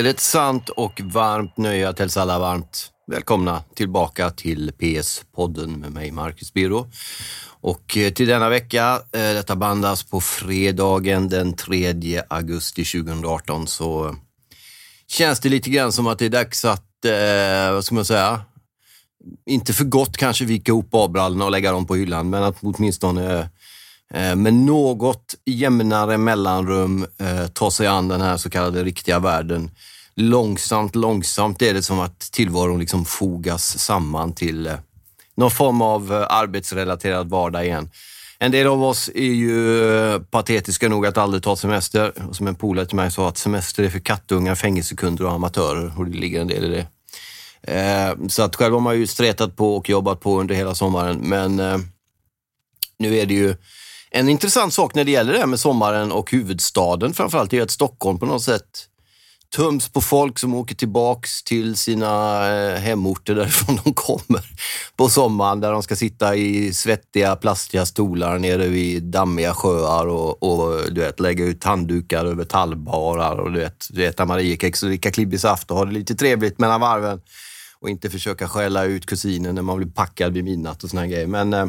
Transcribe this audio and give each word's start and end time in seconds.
är 0.00 0.04
det 0.04 0.10
ett 0.10 0.20
sant 0.20 0.68
och 0.68 1.00
varmt 1.04 1.56
nöje 1.56 1.88
att 1.88 1.98
hälsa 1.98 2.22
alla 2.22 2.38
varmt 2.38 2.90
välkomna 3.06 3.62
tillbaka 3.74 4.30
till 4.30 4.72
PS-podden 4.78 5.76
med 5.76 5.92
mig, 5.92 6.10
Marcus 6.10 6.52
Birro. 6.52 6.90
Och 7.60 7.96
eh, 7.96 8.12
till 8.12 8.28
denna 8.28 8.48
vecka, 8.48 9.02
eh, 9.12 9.20
detta 9.20 9.56
bandas 9.56 10.02
på 10.02 10.20
fredagen 10.20 11.28
den 11.28 11.56
3 11.56 12.22
augusti 12.28 12.84
2018, 12.84 13.66
så 13.66 14.16
känns 15.06 15.40
det 15.40 15.48
lite 15.48 15.70
grann 15.70 15.92
som 15.92 16.06
att 16.06 16.18
det 16.18 16.24
är 16.26 16.30
dags 16.30 16.64
att, 16.64 17.04
eh, 17.04 17.72
vad 17.72 17.84
ska 17.84 17.94
man 17.94 18.04
säga, 18.04 18.42
inte 19.46 19.72
för 19.72 19.84
gott 19.84 20.16
kanske 20.16 20.44
vika 20.44 20.72
ihop 20.72 20.90
badbrallorna 20.90 21.44
och 21.44 21.50
lägga 21.50 21.72
dem 21.72 21.86
på 21.86 21.96
hyllan, 21.96 22.30
men 22.30 22.42
att 22.42 22.56
åtminstone 22.60 23.38
Eh, 23.40 23.46
Eh, 24.14 24.36
med 24.36 24.54
något 24.54 25.34
jämnare 25.44 26.18
mellanrum 26.18 27.06
eh, 27.18 27.46
ta 27.46 27.70
sig 27.70 27.86
an 27.86 28.08
den 28.08 28.20
här 28.20 28.36
så 28.36 28.50
kallade 28.50 28.84
riktiga 28.84 29.18
världen. 29.18 29.70
Långsamt, 30.14 30.94
långsamt 30.96 31.62
är 31.62 31.74
det 31.74 31.82
som 31.82 32.00
att 32.00 32.20
tillvaron 32.20 32.80
liksom 32.80 33.04
fogas 33.04 33.78
samman 33.78 34.32
till 34.32 34.66
eh, 34.66 34.74
någon 35.34 35.50
form 35.50 35.82
av 35.82 36.26
arbetsrelaterad 36.28 37.28
vardag 37.28 37.66
igen. 37.66 37.90
En 38.38 38.52
del 38.52 38.66
av 38.66 38.84
oss 38.84 39.10
är 39.14 39.32
ju 39.32 40.20
patetiska 40.30 40.88
nog 40.88 41.06
att 41.06 41.18
aldrig 41.18 41.42
ta 41.42 41.56
semester. 41.56 42.12
Och 42.28 42.36
som 42.36 42.46
en 42.46 42.54
polare 42.54 42.86
till 42.86 42.96
mig 42.96 43.10
sa 43.10 43.28
att 43.28 43.38
semester 43.38 43.82
är 43.82 43.90
för 43.90 43.98
kattungar, 43.98 44.54
fängelsekunder 44.54 45.24
och 45.24 45.32
amatörer 45.32 45.92
och 45.98 46.06
det 46.06 46.18
ligger 46.18 46.40
en 46.40 46.48
del 46.48 46.64
i 46.64 46.68
det. 46.68 46.86
Så 48.28 48.42
att 48.42 48.56
själv 48.56 48.74
har 48.74 48.80
man 48.80 48.98
ju 48.98 49.06
stretat 49.06 49.56
på 49.56 49.76
och 49.76 49.88
jobbat 49.88 50.20
på 50.20 50.40
under 50.40 50.54
hela 50.54 50.74
sommaren 50.74 51.18
men 51.22 51.56
nu 52.98 53.16
är 53.16 53.26
det 53.26 53.34
ju 53.34 53.54
en 54.10 54.28
intressant 54.28 54.74
sak 54.74 54.94
när 54.94 55.04
det 55.04 55.10
gäller 55.10 55.32
det 55.32 55.38
här 55.38 55.46
med 55.46 55.60
sommaren 55.60 56.12
och 56.12 56.30
huvudstaden 56.30 57.14
framförallt 57.14 57.52
är 57.52 57.62
att 57.62 57.70
Stockholm 57.70 58.18
på 58.18 58.26
något 58.26 58.42
sätt 58.42 58.86
töms 59.56 59.88
på 59.88 60.00
folk 60.00 60.38
som 60.38 60.54
åker 60.54 60.74
tillbaks 60.74 61.42
till 61.42 61.76
sina 61.76 62.46
eh, 62.48 62.78
hemorter 62.78 63.34
därifrån 63.34 63.80
de 63.84 63.94
kommer 63.94 64.44
på 64.96 65.08
sommaren 65.08 65.60
där 65.60 65.72
de 65.72 65.82
ska 65.82 65.96
sitta 65.96 66.36
i 66.36 66.72
svettiga, 66.74 67.36
plastiga 67.36 67.86
stolar 67.86 68.38
nere 68.38 68.68
vid 68.68 69.02
dammiga 69.02 69.54
sjöar 69.54 70.06
och, 70.06 70.42
och 70.42 70.92
du 70.92 71.00
vet, 71.00 71.20
lägga 71.20 71.44
ut 71.44 71.64
handdukar 71.64 72.24
över 72.24 72.44
tallbarar 72.44 73.36
och 73.36 73.52
du 73.52 73.60
vet, 73.60 73.88
du 73.90 74.06
äta 74.06 74.26
Mariekex 74.26 74.82
och 74.82 74.88
dricka 74.88 75.10
klibbig 75.10 75.40
saft 75.40 75.70
och 75.70 75.76
ha 75.76 75.84
det 75.84 75.92
lite 75.92 76.14
trevligt 76.14 76.58
mellan 76.58 76.80
varven 76.80 77.20
och 77.80 77.90
inte 77.90 78.10
försöka 78.10 78.48
skälla 78.48 78.84
ut 78.84 79.06
kusinen 79.06 79.54
när 79.54 79.62
man 79.62 79.76
blir 79.76 79.88
packad 79.88 80.32
vid 80.32 80.44
midnatt 80.44 80.84
och 80.84 80.90
såna 80.90 81.06
grejer. 81.06 81.26
Men 81.26 81.52
eh, 81.52 81.66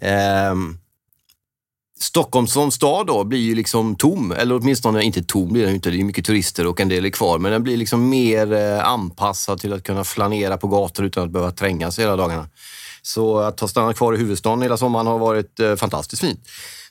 eh, 0.00 0.54
Stockholm 2.00 2.46
som 2.46 2.70
stad 2.70 3.06
då 3.06 3.24
blir 3.24 3.40
ju 3.40 3.54
liksom 3.54 3.96
tom, 3.96 4.32
eller 4.32 4.54
åtminstone 4.54 5.02
inte 5.02 5.22
tom 5.22 5.52
blir 5.52 5.66
den 5.66 5.74
inte. 5.74 5.90
Det 5.90 6.00
är 6.00 6.04
mycket 6.04 6.24
turister 6.24 6.66
och 6.66 6.80
en 6.80 6.88
del 6.88 7.04
är 7.04 7.10
kvar, 7.10 7.38
men 7.38 7.52
den 7.52 7.62
blir 7.62 7.76
liksom 7.76 8.08
mer 8.08 8.52
eh, 8.52 8.88
anpassad 8.88 9.60
till 9.60 9.72
att 9.72 9.82
kunna 9.82 10.04
flanera 10.04 10.56
på 10.56 10.68
gator 10.68 11.06
utan 11.06 11.24
att 11.24 11.30
behöva 11.30 11.52
trängas 11.52 11.98
hela 11.98 12.16
dagarna. 12.16 12.48
Så 13.02 13.38
att 13.38 13.60
ha 13.60 13.68
stannat 13.68 13.96
kvar 13.96 14.14
i 14.14 14.16
huvudstaden 14.16 14.62
hela 14.62 14.76
sommaren 14.76 15.06
har 15.06 15.18
varit 15.18 15.60
eh, 15.60 15.76
fantastiskt 15.76 16.22
fint. 16.22 16.40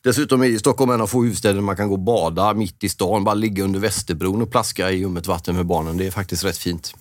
Dessutom 0.04 0.44
är 0.44 0.58
Stockholm 0.58 0.92
en 0.92 1.02
av 1.02 1.08
få 1.08 1.24
huvudstäder 1.24 1.56
där 1.56 1.62
man 1.62 1.76
kan 1.76 1.88
gå 1.88 1.94
och 1.94 2.00
bada 2.00 2.54
mitt 2.54 2.84
i 2.84 2.90
stan, 2.90 3.24
bara 3.24 3.36
ligga 3.36 3.64
under 3.64 3.80
Västerbron 3.80 4.42
och 4.42 4.52
plaska 4.52 4.92
i 4.92 4.98
ljummet 4.98 5.28
vatten 5.28 5.56
med 5.56 5.66
barnen. 5.66 5.98
Det 5.98 6.08
är 6.08 6.12
faktiskt 6.12 6.44
rätt 6.44 6.58
fint. 6.58 6.96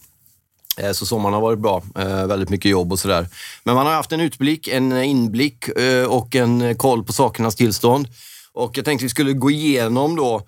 Eh, 0.77 0.93
så 0.93 1.07
sommaren 1.07 1.35
har 1.35 1.41
varit 1.41 1.59
bra. 1.59 1.83
Eh, 1.99 2.27
väldigt 2.27 2.49
mycket 2.49 2.71
jobb 2.71 2.93
och 2.93 2.99
sådär. 2.99 3.29
Men 3.65 3.75
man 3.75 3.87
har 3.87 3.93
haft 3.93 4.13
en 4.13 4.21
utblick, 4.21 4.69
en 4.69 5.03
inblick 5.03 5.69
eh, 5.69 6.05
och 6.05 6.35
en 6.35 6.77
koll 6.77 7.05
på 7.05 7.13
sakernas 7.13 7.57
tillstånd. 7.57 8.09
Och 8.53 8.79
jag 8.79 8.85
tänkte 8.85 9.05
vi 9.05 9.09
skulle 9.09 9.33
gå 9.33 9.51
igenom 9.51 10.17
då 10.17 10.43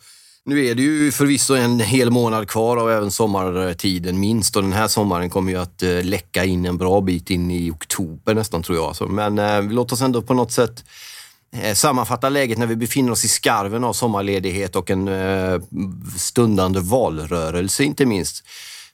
nu 0.44 0.66
är 0.66 0.74
det 0.74 0.82
ju 0.82 1.12
förvisso 1.12 1.54
en 1.54 1.80
hel 1.80 2.10
månad 2.10 2.48
kvar 2.48 2.76
av 2.76 2.90
även 2.90 3.10
sommartiden 3.10 4.20
minst 4.20 4.56
och 4.56 4.62
den 4.62 4.72
här 4.72 4.88
sommaren 4.88 5.30
kommer 5.30 5.52
ju 5.52 5.58
att 5.58 5.82
läcka 6.02 6.44
in 6.44 6.66
en 6.66 6.76
bra 6.76 7.00
bit 7.00 7.30
in 7.30 7.50
i 7.50 7.70
oktober 7.70 8.34
nästan 8.34 8.62
tror 8.62 8.78
jag. 8.78 9.10
Men 9.10 9.38
eh, 9.38 9.62
låt 9.62 9.92
oss 9.92 10.00
ändå 10.00 10.22
på 10.22 10.34
något 10.34 10.52
sätt 10.52 10.84
sammanfatta 11.74 12.28
läget 12.28 12.58
när 12.58 12.66
vi 12.66 12.76
befinner 12.76 13.12
oss 13.12 13.24
i 13.24 13.28
skarven 13.28 13.84
av 13.84 13.92
sommarledighet 13.92 14.76
och 14.76 14.90
en 14.90 15.08
eh, 15.08 15.60
stundande 16.16 16.80
valrörelse 16.80 17.84
inte 17.84 18.06
minst. 18.06 18.44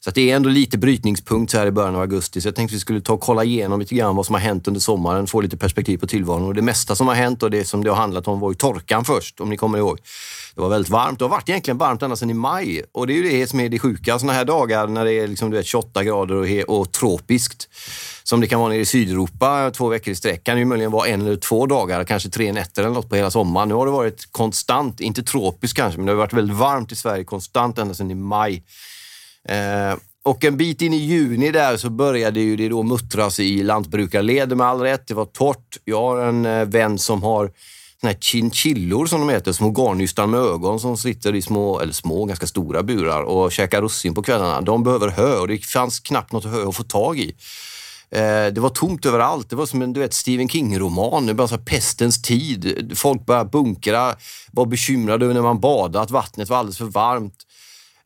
Så 0.04 0.10
det 0.10 0.30
är 0.30 0.36
ändå 0.36 0.48
lite 0.48 0.78
brytningspunkt 0.78 1.52
så 1.52 1.58
här 1.58 1.66
i 1.66 1.70
början 1.70 1.94
av 1.94 2.00
augusti. 2.00 2.40
Så 2.40 2.48
jag 2.48 2.54
tänkte 2.54 2.72
att 2.72 2.76
vi 2.76 2.80
skulle 2.80 3.00
ta 3.00 3.12
och 3.12 3.20
kolla 3.20 3.44
igenom 3.44 3.80
lite 3.80 3.94
grann 3.94 4.16
vad 4.16 4.26
som 4.26 4.34
har 4.34 4.40
hänt 4.40 4.68
under 4.68 4.80
sommaren, 4.80 5.26
få 5.26 5.40
lite 5.40 5.56
perspektiv 5.56 5.98
på 5.98 6.06
tillvaron. 6.06 6.42
Och 6.42 6.54
det 6.54 6.62
mesta 6.62 6.94
som 6.94 7.08
har 7.08 7.14
hänt 7.14 7.42
och 7.42 7.50
det 7.50 7.64
som 7.64 7.84
det 7.84 7.90
har 7.90 7.96
handlat 7.96 8.28
om 8.28 8.40
var 8.40 8.50
ju 8.50 8.54
torkan 8.54 9.04
först, 9.04 9.40
om 9.40 9.50
ni 9.50 9.56
kommer 9.56 9.78
ihåg. 9.78 9.98
Det 10.54 10.60
var 10.60 10.68
väldigt 10.68 10.90
varmt. 10.90 11.18
Det 11.18 11.24
har 11.24 11.30
varit 11.30 11.48
egentligen 11.48 11.78
varmt 11.78 12.02
ända 12.02 12.16
sedan 12.16 12.30
i 12.30 12.34
maj. 12.34 12.82
Och 12.92 13.06
det 13.06 13.12
är 13.12 13.16
ju 13.16 13.30
det 13.30 13.46
som 13.46 13.60
är 13.60 13.68
det 13.68 13.78
sjuka. 13.78 14.18
Sådana 14.18 14.32
här 14.32 14.44
dagar 14.44 14.86
när 14.86 15.04
det 15.04 15.12
är 15.12 15.28
liksom, 15.28 15.50
du 15.50 15.56
vet, 15.56 15.66
28 15.66 16.04
grader 16.04 16.34
och, 16.68 16.80
och 16.80 16.92
tropiskt 16.92 17.68
som 18.22 18.40
det 18.40 18.46
kan 18.46 18.60
vara 18.60 18.68
nere 18.68 18.80
i 18.80 18.86
Sydeuropa 18.86 19.70
två 19.70 19.88
veckor 19.88 20.12
i 20.12 20.14
sträck 20.14 20.44
kan 20.44 20.58
ju 20.58 20.64
möjligen 20.64 20.92
vara 20.92 21.08
en 21.08 21.20
eller 21.20 21.36
två 21.36 21.66
dagar, 21.66 22.04
kanske 22.04 22.28
tre 22.28 22.52
nätter 22.52 22.82
eller 22.82 22.94
något 22.94 23.08
på 23.08 23.16
hela 23.16 23.30
sommaren. 23.30 23.68
Nu 23.68 23.74
har 23.74 23.86
det 23.86 23.92
varit 23.92 24.32
konstant, 24.32 25.00
inte 25.00 25.22
tropiskt 25.22 25.76
kanske, 25.76 25.98
men 25.98 26.06
det 26.06 26.12
har 26.12 26.16
varit 26.16 26.32
väldigt 26.32 26.56
varmt 26.56 26.92
i 26.92 26.96
Sverige 26.96 27.24
konstant 27.24 27.78
ända 27.78 27.94
sedan 27.94 28.10
i 28.10 28.14
maj. 28.14 28.62
Eh, 29.48 29.98
och 30.24 30.44
en 30.44 30.56
bit 30.56 30.82
in 30.82 30.92
i 30.92 30.96
juni 30.96 31.50
där 31.50 31.76
så 31.76 31.90
började 31.90 32.40
ju 32.40 32.56
det 32.56 32.68
då 32.68 32.82
muttras 32.82 33.40
i 33.40 33.62
lantbrukarled 33.62 34.56
med 34.56 34.66
all 34.66 34.80
rätt. 34.80 35.06
Det 35.06 35.14
var 35.14 35.24
torrt. 35.24 35.78
Jag 35.84 36.00
har 36.00 36.20
en 36.20 36.46
eh, 36.46 36.64
vän 36.64 36.98
som 36.98 37.22
har 37.22 37.52
såna 38.00 38.12
här 38.12 38.18
chinchillor 38.20 39.06
som 39.06 39.20
de 39.20 39.28
heter, 39.28 39.52
små 39.52 39.70
garnnystan 39.70 40.30
med 40.30 40.40
ögon 40.40 40.80
som 40.80 40.96
sitter 40.96 41.34
i 41.34 41.42
små, 41.42 41.80
eller 41.80 41.92
små, 41.92 42.24
ganska 42.24 42.46
stora 42.46 42.82
burar 42.82 43.22
och 43.22 43.52
käkar 43.52 43.82
russin 43.82 44.14
på 44.14 44.22
kvällarna. 44.22 44.60
De 44.60 44.82
behöver 44.82 45.08
hö 45.08 45.36
och 45.36 45.48
det 45.48 45.66
fanns 45.66 46.00
knappt 46.00 46.32
något 46.32 46.44
hö 46.44 46.68
att 46.68 46.76
få 46.76 46.82
tag 46.82 47.18
i. 47.18 47.34
Eh, 48.10 48.46
det 48.52 48.58
var 48.58 48.68
tomt 48.68 49.06
överallt. 49.06 49.50
Det 49.50 49.56
var 49.56 49.66
som 49.66 49.82
en 49.82 49.92
du 49.92 50.00
vet, 50.00 50.14
Stephen 50.14 50.48
King-roman. 50.48 51.26
Det 51.26 51.32
var 51.32 51.46
så 51.46 51.58
pestens 51.58 52.22
tid. 52.22 52.92
Folk 52.96 53.26
började 53.26 53.50
bunkra, 53.50 54.14
var 54.52 54.66
bekymrade 54.66 55.24
över 55.24 55.34
när 55.34 55.42
man 55.42 55.60
badade, 55.60 56.00
att 56.00 56.10
vattnet 56.10 56.48
var 56.48 56.56
alldeles 56.56 56.78
för 56.78 56.84
varmt. 56.84 57.36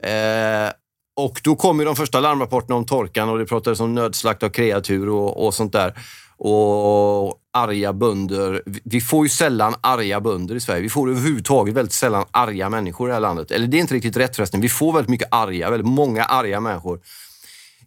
Eh, 0.02 0.72
och 1.16 1.40
då 1.44 1.56
kom 1.56 1.78
ju 1.78 1.84
de 1.84 1.96
första 1.96 2.20
larmrapporterna 2.20 2.74
om 2.74 2.86
torkan 2.86 3.28
och 3.28 3.38
det 3.38 3.46
pratades 3.46 3.80
om 3.80 3.94
nödslakt 3.94 4.42
av 4.42 4.48
kreatur 4.48 5.08
och, 5.08 5.46
och 5.46 5.54
sånt 5.54 5.72
där. 5.72 5.98
Och 6.38 7.40
arga 7.52 7.92
bönder. 7.92 8.62
Vi 8.84 9.00
får 9.00 9.24
ju 9.24 9.28
sällan 9.28 9.74
arga 9.80 10.20
bönder 10.20 10.54
i 10.54 10.60
Sverige. 10.60 10.82
Vi 10.82 10.88
får 10.88 11.10
överhuvudtaget 11.10 11.74
väldigt 11.74 11.92
sällan 11.92 12.24
arga 12.30 12.68
människor 12.68 13.08
i 13.08 13.10
det 13.10 13.14
här 13.14 13.20
landet. 13.20 13.50
Eller 13.50 13.66
det 13.66 13.76
är 13.76 13.80
inte 13.80 13.94
riktigt 13.94 14.16
rätt 14.16 14.36
förresten. 14.36 14.60
Vi 14.60 14.68
får 14.68 14.92
väldigt 14.92 15.10
mycket 15.10 15.28
arga, 15.30 15.70
väldigt 15.70 15.88
många 15.88 16.24
arga 16.24 16.60
människor. 16.60 17.00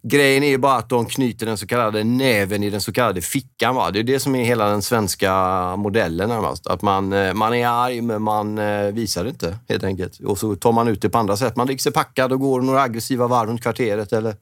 Grejen 0.03 0.43
är 0.43 0.47
ju 0.47 0.57
bara 0.57 0.75
att 0.75 0.89
de 0.89 1.05
knyter 1.05 1.45
den 1.45 1.57
så 1.57 1.67
kallade 1.67 2.03
näven 2.03 2.63
i 2.63 2.69
den 2.69 2.81
så 2.81 2.91
kallade 2.91 3.21
fickan. 3.21 3.75
Va? 3.75 3.91
Det 3.91 3.99
är 3.99 4.03
det 4.03 4.19
som 4.19 4.35
är 4.35 4.43
hela 4.43 4.69
den 4.69 4.81
svenska 4.81 5.33
modellen 5.75 6.29
närmast. 6.29 6.67
Att 6.67 6.81
man, 6.81 7.13
eh, 7.13 7.33
man 7.33 7.53
är 7.53 7.67
arg 7.67 8.01
men 8.01 8.21
man 8.21 8.57
eh, 8.57 8.85
visar 8.85 9.23
det 9.23 9.29
inte 9.29 9.57
helt 9.69 9.83
enkelt. 9.83 10.19
Och 10.19 10.37
så 10.37 10.55
tar 10.55 10.71
man 10.71 10.87
ut 10.87 11.01
det 11.01 11.09
på 11.09 11.17
andra 11.17 11.37
sätt. 11.37 11.55
Man 11.55 11.67
ligger 11.67 11.79
sig 11.79 11.91
packad 11.91 12.31
och 12.31 12.39
går 12.39 12.61
några 12.61 12.81
aggressiva 12.81 13.27
varv 13.27 13.49
runt 13.49 13.61
kvarteret 13.61 14.13
eller 14.13 14.35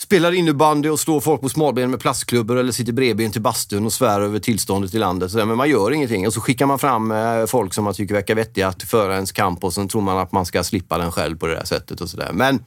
spelar 0.00 0.32
innebandy 0.32 0.88
och 0.88 1.00
slår 1.00 1.20
folk 1.20 1.40
på 1.40 1.48
smalben 1.48 1.90
med 1.90 2.00
plastklubbor 2.00 2.56
eller 2.56 2.72
sitter 2.72 2.92
bredbent 2.92 3.32
till 3.32 3.42
bastun 3.42 3.86
och 3.86 3.92
svär 3.92 4.20
över 4.20 4.38
tillståndet 4.38 4.94
i 4.94 4.98
landet. 4.98 5.34
Men 5.34 5.56
man 5.56 5.70
gör 5.70 5.92
ingenting 5.92 6.26
och 6.26 6.32
så 6.32 6.40
skickar 6.40 6.66
man 6.66 6.78
fram 6.78 7.12
eh, 7.12 7.46
folk 7.46 7.74
som 7.74 7.84
man 7.84 7.94
tycker 7.94 8.14
verkar 8.14 8.34
vettiga 8.34 8.68
att 8.68 8.82
föra 8.82 9.14
ens 9.14 9.32
kamp 9.32 9.64
och 9.64 9.72
sen 9.72 9.88
tror 9.88 10.02
man 10.02 10.18
att 10.18 10.32
man 10.32 10.46
ska 10.46 10.64
slippa 10.64 10.98
den 10.98 11.12
själv 11.12 11.38
på 11.38 11.46
det 11.46 11.54
där 11.54 11.64
sättet 11.64 12.00
och 12.00 12.10
sådär. 12.10 12.30
Men 12.32 12.64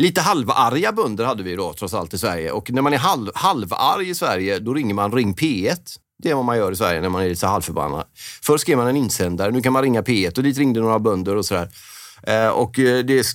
Lite 0.00 0.20
halvarga 0.20 0.92
bönder 0.92 1.24
hade 1.24 1.42
vi 1.42 1.56
då 1.56 1.72
trots 1.72 1.94
allt 1.94 2.14
i 2.14 2.18
Sverige 2.18 2.50
och 2.50 2.70
när 2.70 2.82
man 2.82 2.92
är 2.92 2.98
halv, 2.98 3.30
halvarg 3.34 4.08
i 4.10 4.14
Sverige 4.14 4.58
då 4.58 4.74
ringer 4.74 4.94
man 4.94 5.12
Ring 5.12 5.34
P1. 5.34 5.76
Det 6.22 6.30
är 6.30 6.34
vad 6.34 6.44
man 6.44 6.56
gör 6.56 6.72
i 6.72 6.76
Sverige 6.76 7.00
när 7.00 7.08
man 7.08 7.22
är 7.22 7.28
lite 7.28 7.46
halvförbannad. 7.46 8.04
Först 8.42 8.62
skrev 8.62 8.78
man 8.78 8.88
en 8.88 8.96
insändare, 8.96 9.50
nu 9.50 9.62
kan 9.62 9.72
man 9.72 9.82
ringa 9.82 10.02
P1 10.02 10.36
och 10.36 10.42
dit 10.42 10.58
ringde 10.58 10.80
några 10.80 10.98
bönder 10.98 11.36
och 11.36 11.46
sådär. 11.46 11.68
Eh, 12.22 12.48
och 12.48 12.78
eh, 12.78 13.04
det, 13.04 13.26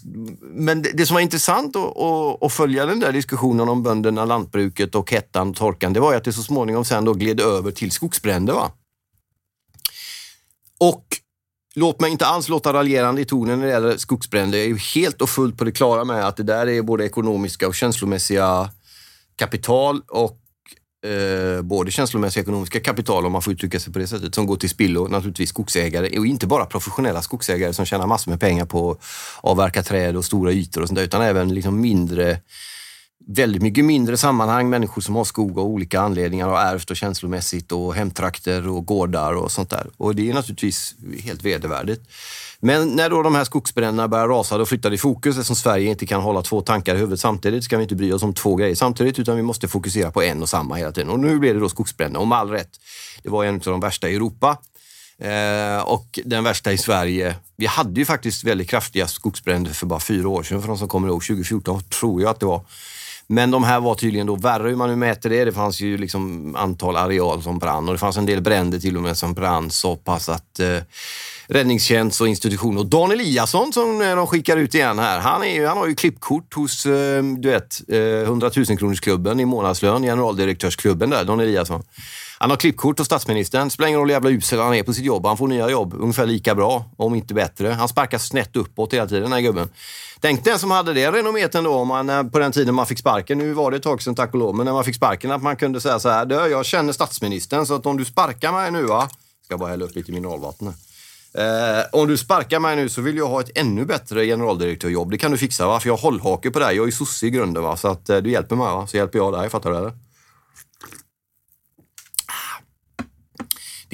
men 0.42 0.82
det, 0.82 0.92
det, 0.94 1.06
som 1.06 1.14
var 1.14 1.22
intressant 1.22 1.76
att, 1.76 1.98
att, 1.98 2.44
att, 2.44 2.54
följa 2.54 2.86
den 2.86 3.00
där 3.00 3.12
diskussionen 3.12 3.70
om 3.70 3.84
bönderna, 3.84 4.26
lantbruket 4.26 4.96
och 4.96 5.12
hettan 5.12 5.50
och 5.50 5.56
torkan, 5.56 5.94
det 5.94 6.00
var 6.00 6.12
ju 6.12 6.18
att 6.18 6.24
det 6.24 6.34
så 6.34 6.44
småningom 6.44 6.86
sen 6.86 7.06
då 7.06 7.14
gled 7.14 7.40
över 7.40 7.72
till 7.72 7.92
skogsbränder. 7.92 8.54
Va? 8.54 8.72
Och 10.80 11.06
Låt 11.78 12.00
mig 12.00 12.12
inte 12.12 12.26
alls 12.26 12.50
låta 12.50 12.74
raljerande 12.74 13.22
i 13.22 13.26
tonen 13.26 13.60
när 13.60 13.66
det 13.66 13.72
gäller 13.72 13.98
skogsbränder. 13.98 14.58
Jag 14.58 14.68
är 14.68 14.96
helt 14.96 15.22
och 15.22 15.30
fullt 15.30 15.58
på 15.58 15.64
det 15.64 15.72
klara 15.72 16.04
med 16.04 16.28
att 16.28 16.38
det 16.38 16.44
där 16.44 16.68
är 16.68 16.82
både 16.82 17.06
ekonomiska 17.06 17.68
och 17.68 17.76
känslomässiga 17.76 18.70
kapital 19.36 20.02
och 20.08 20.40
eh, 21.10 21.62
både 21.62 21.92
känslomässiga 21.92 22.42
och 22.42 22.44
ekonomiska 22.44 22.80
kapital, 22.80 23.26
om 23.26 23.32
man 23.32 23.42
får 23.42 23.54
uttrycka 23.54 23.80
sig 23.80 23.94
på 23.94 24.00
det 24.00 24.08
sättet, 24.08 24.36
som 24.36 24.46
går 24.46 24.56
till 24.56 24.70
spillo. 24.70 25.08
Naturligtvis 25.08 25.50
skogsägare 25.50 26.20
och 26.20 26.26
inte 26.26 26.48
bara 26.48 26.66
professionella 26.66 27.22
skogsägare 27.22 27.74
som 27.74 27.86
tjänar 27.86 28.08
massor 28.08 28.32
med 28.32 28.40
pengar 28.40 28.66
på 28.66 28.92
att 28.92 29.00
avverka 29.42 29.84
träd 29.84 30.18
och 30.18 30.26
stora 30.26 30.52
ytor 30.52 30.82
och 30.82 30.88
sånt 30.88 30.98
där, 30.98 31.04
utan 31.04 31.22
även 31.22 31.54
liksom 31.54 31.82
mindre 31.82 32.40
väldigt 33.28 33.62
mycket 33.62 33.86
mindre 33.86 34.18
sammanhang. 34.18 34.70
Människor 34.70 35.02
som 35.02 35.16
har 35.16 35.24
skog 35.24 35.60
av 35.60 35.66
olika 35.66 36.02
anledningar 36.02 36.48
har 36.48 36.62
ärvt 36.62 36.92
och 36.92 36.98
känslomässigt 36.98 37.72
och 37.72 37.96
hemtrakter 37.96 38.68
och 38.68 38.86
gårdar 38.86 39.34
och 39.34 39.52
sånt 39.52 39.70
där. 39.70 39.88
Och 39.98 40.16
det 40.16 40.30
är 40.30 40.34
naturligtvis 40.34 40.96
helt 41.24 41.44
vedervärdigt. 41.44 42.02
Men 42.60 42.90
när 42.90 43.10
då 43.10 43.22
de 43.22 43.36
här 43.36 43.44
skogsbränderna 43.44 44.08
börjar 44.08 44.28
rasa, 44.28 44.58
då 44.58 44.66
flyttar 44.66 44.90
det 44.90 44.98
fokus. 44.98 45.38
Eftersom 45.38 45.56
Sverige 45.56 45.90
inte 45.90 46.06
kan 46.06 46.22
hålla 46.22 46.42
två 46.42 46.62
tankar 46.62 46.96
i 46.96 46.98
huvudet 46.98 47.20
samtidigt 47.20 47.64
ska 47.64 47.78
vi 47.78 47.84
inte 47.84 47.96
bry 47.96 48.12
oss 48.12 48.24
om 48.24 48.34
två 48.34 48.56
grejer 48.56 48.76
samtidigt, 48.76 49.20
utan 49.20 49.36
vi 49.36 49.42
måste 49.42 49.68
fokusera 49.68 50.12
på 50.12 50.22
en 50.22 50.42
och 50.42 50.50
samma 50.50 50.76
hela 50.76 50.92
tiden. 50.92 51.10
Och 51.10 51.20
nu 51.20 51.40
blir 51.40 51.54
det 51.54 51.60
då 51.60 51.70
skogsbränder, 51.70 52.20
och 52.20 52.28
med 52.28 52.38
all 52.38 52.50
rätt. 52.50 52.80
Det 53.24 53.30
var 53.30 53.46
en 53.46 53.56
av 53.56 53.62
de 53.62 53.80
värsta 53.80 54.10
i 54.10 54.16
Europa. 54.16 54.58
Eh, 55.18 55.82
och 55.82 56.20
den 56.26 56.44
värsta 56.44 56.72
i 56.72 56.78
Sverige. 56.78 57.36
Vi 57.56 57.66
hade 57.66 58.00
ju 58.00 58.06
faktiskt 58.06 58.44
väldigt 58.44 58.70
kraftiga 58.70 59.08
skogsbränder 59.08 59.72
för 59.72 59.86
bara 59.86 60.00
fyra 60.00 60.30
år 60.30 60.44
sedan, 60.44 60.62
för 60.62 60.68
de 60.68 60.78
som 60.78 60.88
kommer 60.88 61.08
ihåg. 61.08 61.24
2014 61.24 61.84
tror 61.84 62.22
jag 62.22 62.30
att 62.30 62.40
det 62.40 62.46
var. 62.46 62.66
Men 63.28 63.52
de 63.52 63.64
här 63.64 63.80
var 63.80 63.96
tydligen 63.96 64.28
då 64.28 64.36
värre 64.36 64.70
hur 64.70 64.76
man 64.76 64.90
nu 64.90 64.96
mäter 64.96 65.30
det. 65.30 65.46
Det 65.46 65.52
fanns 65.52 65.82
ju 65.82 65.98
liksom 65.98 66.56
antal 66.56 66.96
areal 66.96 67.44
som 67.44 67.60
brann 67.60 67.88
och 67.88 67.94
det 67.94 68.00
fanns 68.00 68.18
en 68.18 68.26
del 68.26 68.42
bränder 68.42 68.80
till 68.80 68.98
och 68.98 69.04
med 69.04 69.18
som 69.18 69.34
brann 69.34 69.72
så 69.72 69.96
pass 69.96 70.30
att 70.30 70.60
eh, 70.60 70.78
räddningstjänst 71.48 72.22
och 72.22 72.28
institution 72.28 72.78
Och 72.78 72.86
Dan 72.86 73.12
Eliasson 73.12 73.74
som 73.74 74.02
eh, 74.02 74.16
de 74.16 74.28
skickar 74.28 74.58
ut 74.58 74.76
igen 74.76 75.00
här, 75.00 75.20
han, 75.20 75.44
är 75.44 75.54
ju, 75.54 75.66
han 75.66 75.78
har 75.78 75.88
ju 75.88 75.96
klippkort 75.96 76.54
hos 76.54 76.86
eh, 76.86 77.24
du 77.24 77.50
vet, 77.50 77.82
eh, 77.88 78.00
100 78.00 78.52
000 78.56 78.66
kronorsklubben 78.66 79.40
i 79.40 79.46
månadslön, 79.46 80.04
generaldirektörsklubben 80.04 81.10
där, 81.10 81.24
Dan 81.24 81.40
Eliasson. 81.40 81.84
Han 82.40 82.50
har 82.50 82.58
klippkort 82.58 83.00
hos 83.00 83.06
statsministern. 83.06 83.70
Spelar 83.70 83.88
ingen 83.88 84.00
roll 84.00 84.08
hur 84.08 84.14
jävla 84.14 84.30
usel 84.30 84.60
han 84.60 84.74
är 84.74 84.84
på 84.84 84.94
sitt 84.94 85.06
jobb. 85.06 85.26
Han 85.26 85.38
får 85.38 85.48
nya 85.48 85.70
jobb 85.70 85.94
ungefär 86.00 86.26
lika 86.26 86.56
bra, 86.56 86.86
om 86.98 87.16
inte 87.16 87.34
bättre. 87.34 87.70
Han 87.70 87.88
sparkas 87.88 88.28
snett 88.28 88.56
uppåt 88.56 88.94
hela 88.94 89.08
tiden, 89.08 89.24
den 89.24 89.32
här 89.32 89.42
gubben. 89.42 89.70
Tänk 90.20 90.44
den 90.44 90.60
som 90.60 90.72
hade 90.72 90.94
det 90.94 91.12
renommet 91.12 91.56
ändå, 91.56 91.74
om 91.74 91.88
man, 91.88 92.10
eh, 92.10 92.24
på 92.24 92.40
den 92.40 92.52
tiden 92.52 92.76
man 92.76 92.86
fick 92.86 93.00
sparken. 93.00 93.38
Nu 93.38 93.54
var 93.54 93.72
det 93.72 93.78
ett 93.78 93.84
tag 93.84 94.02
sedan, 94.02 94.16
tack 94.16 94.34
och 94.34 94.40
lov, 94.40 94.56
men 94.56 94.66
när 94.66 94.74
man 94.74 94.84
fick 94.84 94.96
sparken 94.96 95.32
att 95.32 95.44
man 95.44 95.56
kunde 95.56 95.82
säga 95.82 96.00
så 96.00 96.10
här. 96.10 96.26
Du, 96.26 96.36
jag 96.36 96.66
känner 96.66 96.94
statsministern, 96.94 97.66
så 97.66 97.76
att 97.76 97.86
om 97.86 97.98
du 97.98 98.06
sparkar 98.06 98.52
mig 98.52 98.72
nu, 98.72 98.84
va. 98.84 99.10
Ska 99.46 99.58
bara 99.58 99.70
hälla 99.70 99.86
upp 99.86 99.96
lite 99.96 100.12
mineralvatten 100.12 100.74
Eh, 101.38 101.84
om 101.92 102.08
du 102.08 102.18
sparkar 102.18 102.60
mig 102.60 102.76
nu 102.76 102.90
så 102.90 103.02
vill 103.02 103.18
jag 103.18 103.28
ha 103.28 103.42
ett 103.42 103.58
ännu 103.58 103.86
bättre 103.86 104.26
generaldirektörjobb. 104.26 105.12
Det 105.12 105.18
kan 105.18 105.32
du 105.32 105.38
fixa 105.38 105.68
va? 105.68 105.80
För 105.80 105.90
jag 105.90 105.94
har 105.94 106.02
hållhake 106.02 106.52
på 106.52 106.60
dig. 106.60 106.76
Jag 106.76 106.88
är 106.88 106.92
sosse 106.92 107.26
i 107.26 107.30
grunden 107.30 107.64
va? 107.64 107.78
Så 107.78 107.88
att 107.88 108.10
eh, 108.10 108.18
du 108.18 108.32
hjälper 108.32 108.56
mig 108.56 108.66
va? 108.66 108.88
Så 108.88 108.98
hjälper 108.98 109.20
jag 109.20 109.34
dig. 109.34 109.50
Fattar 109.50 109.72
du 109.72 109.78
eller? 109.78 109.94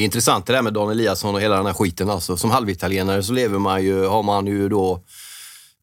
Det 0.01 0.03
är 0.03 0.05
intressant 0.05 0.45
det 0.45 0.53
där 0.53 0.61
med 0.61 0.73
Dan 0.73 0.91
Eliasson 0.91 1.35
och 1.35 1.41
hela 1.41 1.55
den 1.55 1.65
här 1.65 1.73
skiten. 1.73 2.09
Alltså, 2.09 2.37
som 2.37 2.51
halvitalienare 2.51 3.23
så 3.23 3.33
lever 3.33 3.59
man 3.59 3.83
ju, 3.83 4.05
har 4.05 4.23
man 4.23 4.47
ju 4.47 4.69
då 4.69 5.01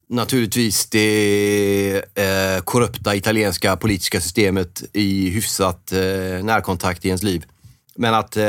naturligtvis 0.09 0.87
det 0.87 2.03
eh, 2.15 2.63
korrupta 2.65 3.15
italienska 3.15 3.77
politiska 3.77 4.21
systemet 4.21 4.83
i 4.93 5.31
hyfsat 5.31 5.93
eh, 5.93 5.99
närkontakt 6.45 7.05
i 7.05 7.09
ens 7.09 7.23
liv. 7.23 7.45
Men 7.97 8.15
att, 8.15 8.37
eh, 8.37 8.47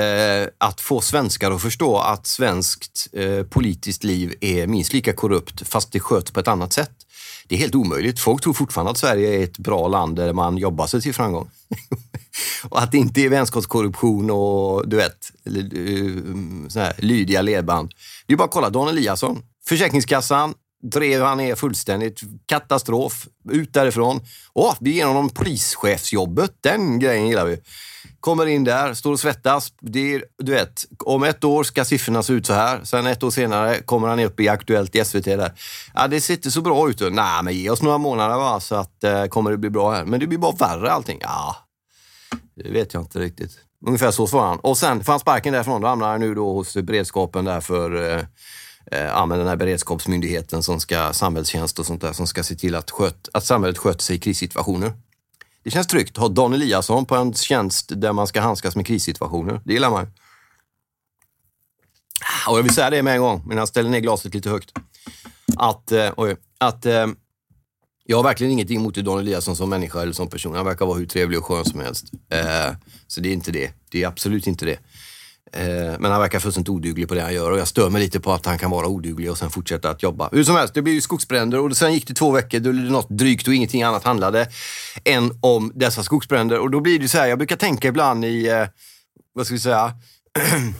att 0.57 0.81
få 0.81 1.01
svenskar 1.01 1.51
att 1.51 1.61
förstå 1.61 1.97
att 1.97 2.27
svenskt 2.27 3.07
eh, 3.13 3.43
politiskt 3.43 4.03
liv 4.03 4.33
är 4.41 4.67
minst 4.67 4.93
lika 4.93 5.13
korrupt 5.13 5.67
fast 5.67 5.91
det 5.91 5.99
sköts 5.99 6.31
på 6.31 6.39
ett 6.39 6.47
annat 6.47 6.73
sätt. 6.73 6.91
Det 7.47 7.55
är 7.55 7.59
helt 7.59 7.75
omöjligt. 7.75 8.19
Folk 8.19 8.43
tror 8.43 8.53
fortfarande 8.53 8.91
att 8.91 8.97
Sverige 8.97 9.39
är 9.39 9.43
ett 9.43 9.57
bra 9.57 9.87
land 9.87 10.15
där 10.15 10.33
man 10.33 10.57
jobbar 10.57 10.87
sig 10.87 11.01
till 11.01 11.13
framgång. 11.13 11.49
och 12.69 12.81
att 12.81 12.91
det 12.91 12.97
inte 12.97 13.21
är 13.21 13.29
vänskapskorruption 13.29 14.31
och 14.31 14.89
du 14.89 14.97
vet, 14.97 15.31
eh, 15.45 16.23
sån 16.67 16.81
här 16.81 16.93
lydiga 16.97 17.41
ledband. 17.41 17.91
Det 18.27 18.33
är 18.33 18.37
bara 18.37 18.43
att 18.43 18.51
kolla 18.51 18.69
Dan 18.69 18.87
Eliasson. 18.87 19.43
Försäkringskassan 19.67 20.53
drev 20.83 21.23
han 21.23 21.37
ner 21.37 21.55
fullständigt. 21.55 22.21
Katastrof. 22.45 23.27
Ut 23.51 23.73
därifrån. 23.73 24.21
Åh, 24.53 24.75
vi 24.79 24.91
ger 24.91 25.05
honom 25.05 25.29
polischefsjobbet. 25.29 26.51
Den 26.61 26.99
grejen 26.99 27.27
gillar 27.27 27.45
vi. 27.45 27.61
Kommer 28.19 28.45
in 28.45 28.63
där, 28.63 28.93
står 28.93 29.11
och 29.11 29.19
svettas. 29.19 29.73
Det 29.81 30.15
är, 30.15 30.23
du 30.37 30.51
vet, 30.51 30.85
om 31.05 31.23
ett 31.23 31.43
år 31.43 31.63
ska 31.63 31.85
siffrorna 31.85 32.23
se 32.23 32.33
ut 32.33 32.45
så 32.45 32.53
här. 32.53 32.83
Sen 32.83 33.07
ett 33.07 33.23
år 33.23 33.31
senare 33.31 33.81
kommer 33.81 34.07
han 34.07 34.19
upp 34.19 34.39
i 34.39 34.47
Aktuellt 34.47 34.95
i 34.95 35.05
SVT 35.05 35.23
där. 35.23 35.51
Ja, 35.93 36.07
det 36.07 36.21
ser 36.21 36.33
inte 36.33 36.51
så 36.51 36.61
bra 36.61 36.89
ut. 36.89 37.01
Nej, 37.11 37.43
men 37.43 37.53
ge 37.53 37.69
oss 37.69 37.81
några 37.81 37.97
månader 37.97 38.35
va, 38.35 38.59
så 38.59 38.75
att, 38.75 39.03
eh, 39.03 39.25
kommer 39.25 39.51
det 39.51 39.57
bli 39.57 39.69
bra 39.69 39.91
här. 39.91 40.05
Men 40.05 40.19
det 40.19 40.27
blir 40.27 40.37
bara 40.37 40.55
värre 40.55 40.91
allting. 40.91 41.17
Ja, 41.21 41.55
det 42.63 42.71
vet 42.71 42.93
jag 42.93 43.03
inte 43.03 43.19
riktigt. 43.19 43.51
Ungefär 43.85 44.11
så 44.11 44.27
svarade 44.27 44.49
han. 44.49 44.59
Och 44.59 44.77
sen 44.77 45.03
får 45.03 45.13
han 45.13 45.19
sparken 45.19 45.53
därifrån. 45.53 45.81
Då 45.81 45.87
hamnar 45.87 46.11
han 46.11 46.19
nu 46.19 46.35
då 46.35 46.53
hos 46.53 46.73
beredskapen 46.73 47.45
där 47.45 47.61
för 47.61 48.11
eh, 48.11 48.19
eh, 48.91 49.27
den 49.27 49.47
här 49.47 49.55
beredskapsmyndigheten 49.55 50.63
som 50.63 50.79
ska, 50.79 51.13
samhällstjänst 51.13 51.79
och 51.79 51.85
sånt 51.85 52.01
där, 52.01 52.13
som 52.13 52.27
ska 52.27 52.43
se 52.43 52.55
till 52.55 52.75
att, 52.75 52.91
sköt, 52.91 53.29
att 53.33 53.45
samhället 53.45 53.77
sköter 53.77 54.03
sig 54.03 54.15
i 54.15 54.19
krissituationer. 54.19 54.93
Det 55.63 55.71
känns 55.71 55.87
tryggt 55.87 56.17
att 56.17 56.21
ha 56.21 56.27
Dan 56.27 56.53
Eliasson 56.53 57.05
på 57.05 57.15
en 57.15 57.33
tjänst 57.33 57.91
där 57.95 58.13
man 58.13 58.27
ska 58.27 58.41
handskas 58.41 58.75
med 58.75 58.87
krissituationer. 58.87 59.61
Det 59.65 59.73
gillar 59.73 59.89
man 59.89 60.07
ah, 62.21 62.51
Och 62.51 62.57
jag 62.57 62.63
vill 62.63 62.73
säga 62.73 62.89
det 62.89 63.03
med 63.03 63.13
en 63.13 63.21
gång, 63.21 63.43
men 63.45 63.57
jag 63.57 63.67
ställer 63.67 63.89
ner 63.89 63.99
glaset 63.99 64.33
lite 64.33 64.49
högt. 64.49 64.71
Att, 65.57 65.91
eh, 65.91 66.11
oj, 66.17 66.37
att 66.57 66.85
eh, 66.85 67.07
jag 68.09 68.17
har 68.17 68.23
verkligen 68.23 68.53
ingenting 68.53 68.77
emot 68.77 68.95
Dan 68.95 69.19
Eliasson 69.19 69.55
som 69.55 69.69
människa 69.69 70.01
eller 70.01 70.13
som 70.13 70.29
person. 70.29 70.55
Han 70.55 70.65
verkar 70.65 70.85
vara 70.85 70.97
hur 70.97 71.05
trevlig 71.05 71.39
och 71.39 71.45
skön 71.45 71.65
som 71.65 71.79
helst. 71.79 72.05
Eh, 72.29 72.75
så 73.07 73.21
det 73.21 73.29
är 73.29 73.33
inte 73.33 73.51
det. 73.51 73.71
Det 73.89 74.03
är 74.03 74.07
absolut 74.07 74.47
inte 74.47 74.65
det. 74.65 74.79
Eh, 75.53 75.99
men 75.99 76.11
han 76.11 76.21
verkar 76.21 76.39
fullständigt 76.39 76.69
oduglig 76.69 77.07
på 77.07 77.15
det 77.15 77.21
han 77.21 77.33
gör 77.33 77.51
och 77.51 77.59
jag 77.59 77.67
stör 77.67 77.89
mig 77.89 78.01
lite 78.01 78.19
på 78.19 78.31
att 78.31 78.45
han 78.45 78.57
kan 78.57 78.71
vara 78.71 78.87
oduglig 78.87 79.31
och 79.31 79.37
sen 79.37 79.49
fortsätta 79.49 79.89
att 79.89 80.03
jobba. 80.03 80.29
Hur 80.31 80.43
som 80.43 80.55
helst, 80.55 80.73
det 80.73 80.81
blev 80.81 80.95
ju 80.95 81.01
skogsbränder 81.01 81.59
och 81.59 81.77
sen 81.77 81.93
gick 81.93 82.07
det 82.07 82.13
två 82.13 82.31
veckor 82.31 82.59
då 82.59 82.71
blev 82.71 82.85
det 82.85 82.91
något 82.91 83.09
drygt 83.09 83.47
och 83.47 83.53
ingenting 83.53 83.83
annat 83.83 84.03
handlade 84.03 84.47
än 85.03 85.31
om 85.41 85.71
dessa 85.75 86.03
skogsbränder. 86.03 86.59
Och 86.59 86.71
då 86.71 86.79
blir 86.79 86.99
det 86.99 87.07
så 87.07 87.17
här, 87.17 87.27
jag 87.27 87.37
brukar 87.37 87.55
tänka 87.55 87.87
ibland 87.87 88.25
i, 88.25 88.47
eh, 88.47 88.67
vad 89.33 89.45
ska 89.45 89.55
vi 89.55 89.59
säga, 89.59 89.93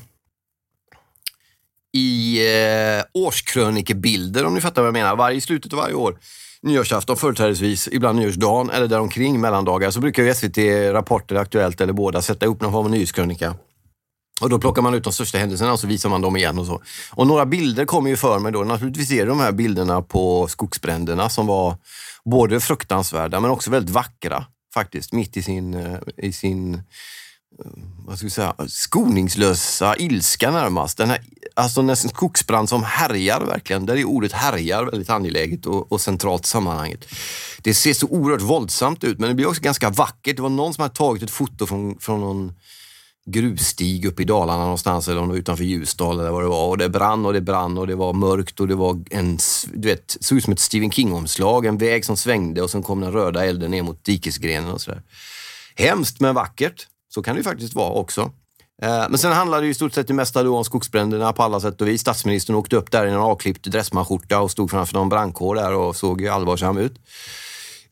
i 1.93 2.39
eh, 2.47 3.03
årskrönikebilder 3.13 4.45
om 4.45 4.53
ni 4.53 4.61
fattar 4.61 4.81
vad 4.81 4.87
jag 4.87 4.93
menar. 4.93 5.15
Varje 5.15 5.41
slutet 5.41 5.73
av 5.73 5.79
varje 5.79 5.95
år 5.95 6.17
nyårsafton 6.63 7.17
företrädesvis, 7.17 7.89
ibland 7.91 8.19
nyårsdagen 8.19 8.69
eller 8.69 8.88
däromkring 8.88 9.41
mellandagar 9.41 9.91
så 9.91 10.00
brukar 10.00 10.23
ju 10.23 10.33
SVT, 10.33 10.57
Rapport 10.94 11.31
Aktuellt 11.31 11.81
eller 11.81 11.94
båda 11.94 12.21
sätta 12.21 12.45
upp 12.45 12.61
någon 12.61 12.71
form 12.71 12.85
av 12.85 12.91
nyhetskrönika. 12.91 13.56
Och 14.41 14.50
då 14.50 14.59
plockar 14.59 14.81
man 14.81 14.94
ut 14.94 15.03
de 15.03 15.13
största 15.13 15.38
händelserna 15.38 15.73
och 15.73 15.79
så 15.79 15.88
visar 15.88 16.09
man 16.09 16.21
dem 16.21 16.38
igen 16.38 16.59
och 16.59 16.65
så. 16.65 16.81
Och 17.11 17.27
några 17.27 17.45
bilder 17.45 17.85
kommer 17.85 18.09
ju 18.09 18.17
för 18.17 18.39
mig 18.39 18.51
då. 18.51 18.63
Naturligtvis 18.63 19.11
är 19.11 19.25
det 19.25 19.29
de 19.29 19.39
här 19.39 19.51
bilderna 19.51 20.01
på 20.01 20.47
skogsbränderna 20.47 21.29
som 21.29 21.47
var 21.47 21.77
både 22.25 22.59
fruktansvärda 22.59 23.39
men 23.39 23.51
också 23.51 23.71
väldigt 23.71 23.95
vackra 23.95 24.45
faktiskt. 24.73 25.13
Mitt 25.13 25.38
i 25.38 25.44
sin, 25.44 25.73
eh, 25.73 26.00
i 26.17 26.31
sin 26.31 26.81
Eh, 27.65 27.71
vad 28.05 28.17
ska 28.17 28.25
vi 28.25 28.31
säga, 28.31 28.55
skoningslösa 28.67 29.95
ilska 29.95 30.51
närmast. 30.51 30.97
Den 30.97 31.09
här, 31.09 31.21
alltså 31.53 31.81
en 31.81 31.95
skogsbrand 31.95 32.69
som 32.69 32.83
härjar 32.83 33.41
verkligen. 33.41 33.85
Där 33.85 33.95
är 33.95 34.06
ordet 34.06 34.31
härjar 34.31 34.85
väldigt 34.85 35.09
angeläget 35.09 35.65
och, 35.65 35.91
och 35.91 36.01
centralt 36.01 36.45
i 36.45 36.47
sammanhanget. 36.47 37.06
Det 37.61 37.73
ser 37.73 37.94
så 37.94 38.07
oerhört 38.07 38.41
våldsamt 38.41 39.03
ut 39.03 39.19
men 39.19 39.29
det 39.29 39.35
blir 39.35 39.47
också 39.47 39.61
ganska 39.61 39.89
vackert. 39.89 40.35
Det 40.35 40.41
var 40.41 40.49
någon 40.49 40.73
som 40.73 40.81
hade 40.81 40.95
tagit 40.95 41.23
ett 41.23 41.31
foto 41.31 41.65
från, 41.65 41.99
från 41.99 42.21
någon 42.21 42.53
gruvstig 43.25 44.06
uppe 44.06 44.21
i 44.21 44.25
Dalarna 44.25 44.63
någonstans 44.63 45.07
eller 45.07 45.21
om 45.21 45.27
det 45.27 45.33
var 45.33 45.39
utanför 45.39 45.63
Ljusdal 45.63 46.19
eller 46.19 46.31
vad 46.31 46.44
det 46.44 46.47
var. 46.47 46.68
Och 46.68 46.77
det 46.77 46.89
brann 46.89 47.25
och 47.25 47.33
det 47.33 47.41
brann 47.41 47.77
och 47.77 47.87
det 47.87 47.95
var 47.95 48.13
mörkt 48.13 48.59
och 48.59 48.68
det 48.68 48.75
var 48.75 49.03
en, 49.09 49.39
du 49.73 49.87
vet, 49.87 50.18
såg 50.19 50.37
ut 50.37 50.44
som 50.44 50.53
ett 50.53 50.59
Stephen 50.59 50.91
King-omslag. 50.91 51.65
En 51.65 51.77
väg 51.77 52.06
som 52.06 52.18
svängde 52.18 52.61
och 52.61 52.69
sen 52.69 52.83
kom 52.83 53.01
den 53.01 53.11
röda 53.11 53.45
elden 53.45 53.71
ner 53.71 53.83
mot 53.83 54.03
dikesgrenen 54.03 54.71
och 54.71 54.81
sådär. 54.81 55.01
Hemskt 55.75 56.19
men 56.19 56.35
vackert. 56.35 56.87
Så 57.09 57.21
kan 57.21 57.35
det 57.35 57.39
ju 57.39 57.44
faktiskt 57.44 57.75
vara 57.75 57.92
också. 57.92 58.31
Eh, 58.81 59.06
men 59.09 59.18
sen 59.18 59.31
handlade 59.31 59.63
det 59.63 59.69
i 59.69 59.73
stort 59.73 59.94
sett 59.94 60.07
det 60.07 60.13
mesta 60.13 60.49
om 60.49 60.66
skogsbränderna 60.66 61.33
på 61.33 61.44
alla 61.44 61.59
sätt 61.59 61.81
och 61.81 61.87
vis. 61.87 62.01
Statsministern 62.01 62.56
åkte 62.56 62.75
upp 62.75 62.92
där 62.92 63.07
i 63.07 63.09
en 63.09 63.16
avklippt 63.16 63.66
dressmanskjorta 63.66 64.39
och 64.39 64.51
stod 64.51 64.71
framför 64.71 64.94
någon 64.94 65.09
brandkår 65.09 65.56
där 65.56 65.73
och 65.73 65.95
såg 65.95 66.21
ju 66.21 66.28
allvarsam 66.28 66.78
ut. 66.78 66.94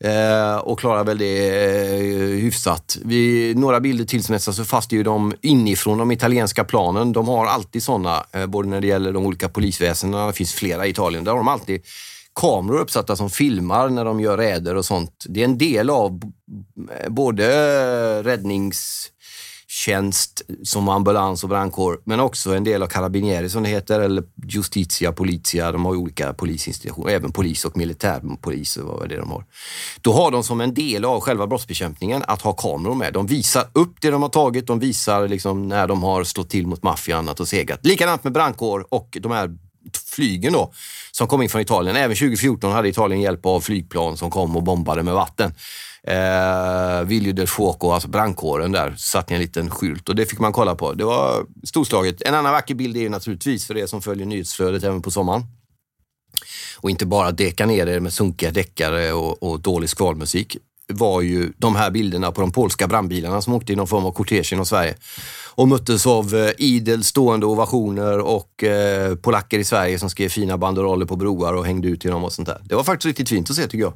Eh, 0.00 0.56
och 0.56 0.78
klarade 0.78 1.04
väl 1.04 1.18
det 1.18 1.48
eh, 1.48 2.42
hyfsat. 2.42 2.98
Vi, 3.04 3.54
några 3.54 3.80
bilder 3.80 4.04
till 4.04 4.24
som 4.24 4.38
så 4.38 4.64
fast 4.64 4.92
är 4.92 4.96
ju 4.96 5.02
de 5.02 5.34
inifrån 5.40 5.98
de 5.98 6.12
italienska 6.12 6.64
planen. 6.64 7.12
De 7.12 7.28
har 7.28 7.46
alltid 7.46 7.82
sådana, 7.82 8.24
både 8.48 8.68
när 8.68 8.80
det 8.80 8.86
gäller 8.86 9.12
de 9.12 9.26
olika 9.26 9.48
polisväsendena, 9.48 10.26
det 10.26 10.32
finns 10.32 10.54
flera 10.54 10.86
i 10.86 10.90
Italien, 10.90 11.24
där 11.24 11.32
har 11.32 11.38
de 11.38 11.48
alltid 11.48 11.82
kameror 12.38 12.78
uppsatta 12.78 13.16
som 13.16 13.30
filmar 13.30 13.88
när 13.88 14.04
de 14.04 14.20
gör 14.20 14.36
räder 14.36 14.74
och 14.74 14.84
sånt. 14.84 15.24
Det 15.28 15.40
är 15.40 15.44
en 15.44 15.58
del 15.58 15.90
av 15.90 16.20
både 17.08 18.22
räddningstjänst 18.22 20.42
som 20.62 20.88
ambulans 20.88 21.42
och 21.42 21.48
brandkår, 21.48 22.00
men 22.04 22.20
också 22.20 22.54
en 22.54 22.64
del 22.64 22.82
av 22.82 22.86
Carabinieri 22.86 23.48
som 23.48 23.62
det 23.62 23.68
heter, 23.68 24.00
eller 24.00 24.24
Justitia, 24.48 25.12
Politia. 25.12 25.72
De 25.72 25.84
har 25.84 25.94
ju 25.94 26.00
olika 26.00 26.32
polisinstitutioner, 26.32 27.12
även 27.12 27.32
polis 27.32 27.64
och 27.64 27.76
militärpolis 27.76 28.76
och 28.76 28.86
vad 28.86 29.04
är 29.04 29.08
det 29.08 29.16
de 29.16 29.30
har. 29.30 29.44
Då 30.00 30.12
har 30.12 30.30
de 30.30 30.44
som 30.44 30.60
en 30.60 30.74
del 30.74 31.04
av 31.04 31.20
själva 31.20 31.46
brottsbekämpningen 31.46 32.22
att 32.26 32.42
ha 32.42 32.52
kameror 32.52 32.94
med. 32.94 33.12
De 33.12 33.26
visar 33.26 33.64
upp 33.72 34.00
det 34.00 34.10
de 34.10 34.22
har 34.22 34.28
tagit, 34.28 34.66
de 34.66 34.78
visar 34.78 35.28
liksom 35.28 35.68
när 35.68 35.86
de 35.86 36.02
har 36.02 36.24
slått 36.24 36.50
till 36.50 36.66
mot 36.66 36.82
maffian 36.82 37.18
och 37.18 37.22
annat 37.22 37.40
och 37.40 37.48
segat. 37.48 37.86
Likadant 37.86 38.24
med 38.24 38.32
brandkår 38.32 38.86
och 38.88 39.18
de 39.20 39.32
här 39.32 39.50
flygen 40.14 40.52
då, 40.52 40.72
som 41.12 41.26
kom 41.26 41.42
in 41.42 41.48
från 41.48 41.60
Italien. 41.60 41.96
Även 41.96 42.16
2014 42.16 42.72
hade 42.72 42.88
Italien 42.88 43.20
hjälp 43.20 43.46
av 43.46 43.60
flygplan 43.60 44.16
som 44.16 44.30
kom 44.30 44.56
och 44.56 44.62
bombade 44.62 45.02
med 45.02 45.14
vatten. 45.14 45.54
Eh, 46.02 47.02
Viljo 47.04 47.32
del 47.32 47.46
Fuoco, 47.46 47.90
alltså 47.90 48.08
brandkåren 48.08 48.72
där, 48.72 48.94
satt 48.96 49.30
i 49.30 49.34
en 49.34 49.40
liten 49.40 49.70
skylt 49.70 50.08
och 50.08 50.16
det 50.16 50.26
fick 50.26 50.38
man 50.38 50.52
kolla 50.52 50.74
på. 50.74 50.92
Det 50.92 51.04
var 51.04 51.46
storslaget. 51.64 52.22
En 52.22 52.34
annan 52.34 52.52
vacker 52.52 52.74
bild 52.74 52.96
är 52.96 53.00
ju 53.00 53.08
naturligtvis 53.08 53.66
för 53.66 53.76
er 53.76 53.86
som 53.86 54.02
följer 54.02 54.26
nyhetsflödet 54.26 54.84
även 54.84 55.02
på 55.02 55.10
sommaren. 55.10 55.42
Och 56.80 56.90
inte 56.90 57.06
bara 57.06 57.30
deka 57.30 57.66
ner 57.66 57.86
er 57.86 58.00
med 58.00 58.12
sunkiga 58.12 58.50
däckare 58.50 59.12
och, 59.12 59.42
och 59.42 59.60
dålig 59.60 59.90
skvalmusik 59.90 60.56
var 60.88 61.20
ju 61.20 61.52
de 61.56 61.76
här 61.76 61.90
bilderna 61.90 62.32
på 62.32 62.40
de 62.40 62.52
polska 62.52 62.88
brandbilarna 62.88 63.42
som 63.42 63.54
åkte 63.54 63.72
i 63.72 63.76
någon 63.76 63.86
form 63.86 64.04
av 64.04 64.12
kortege 64.12 64.48
genom 64.50 64.66
Sverige 64.66 64.94
och 65.54 65.68
möttes 65.68 66.06
av 66.06 66.34
eh, 66.34 66.50
idel 66.58 67.04
stående 67.04 67.46
ovationer 67.46 68.18
och 68.18 68.64
eh, 68.64 69.14
polacker 69.14 69.58
i 69.58 69.64
Sverige 69.64 69.98
som 69.98 70.10
skrev 70.10 70.28
fina 70.28 70.58
banderoller 70.58 71.06
på 71.06 71.16
broar 71.16 71.54
och 71.54 71.66
hängde 71.66 71.88
ut 71.88 72.04
i 72.04 72.08
dem 72.08 72.24
och 72.24 72.32
sånt 72.32 72.48
där. 72.48 72.60
Det 72.64 72.74
var 72.74 72.84
faktiskt 72.84 73.06
riktigt 73.06 73.28
fint 73.28 73.50
att 73.50 73.56
se 73.56 73.62
tycker 73.62 73.84
jag. 73.84 73.92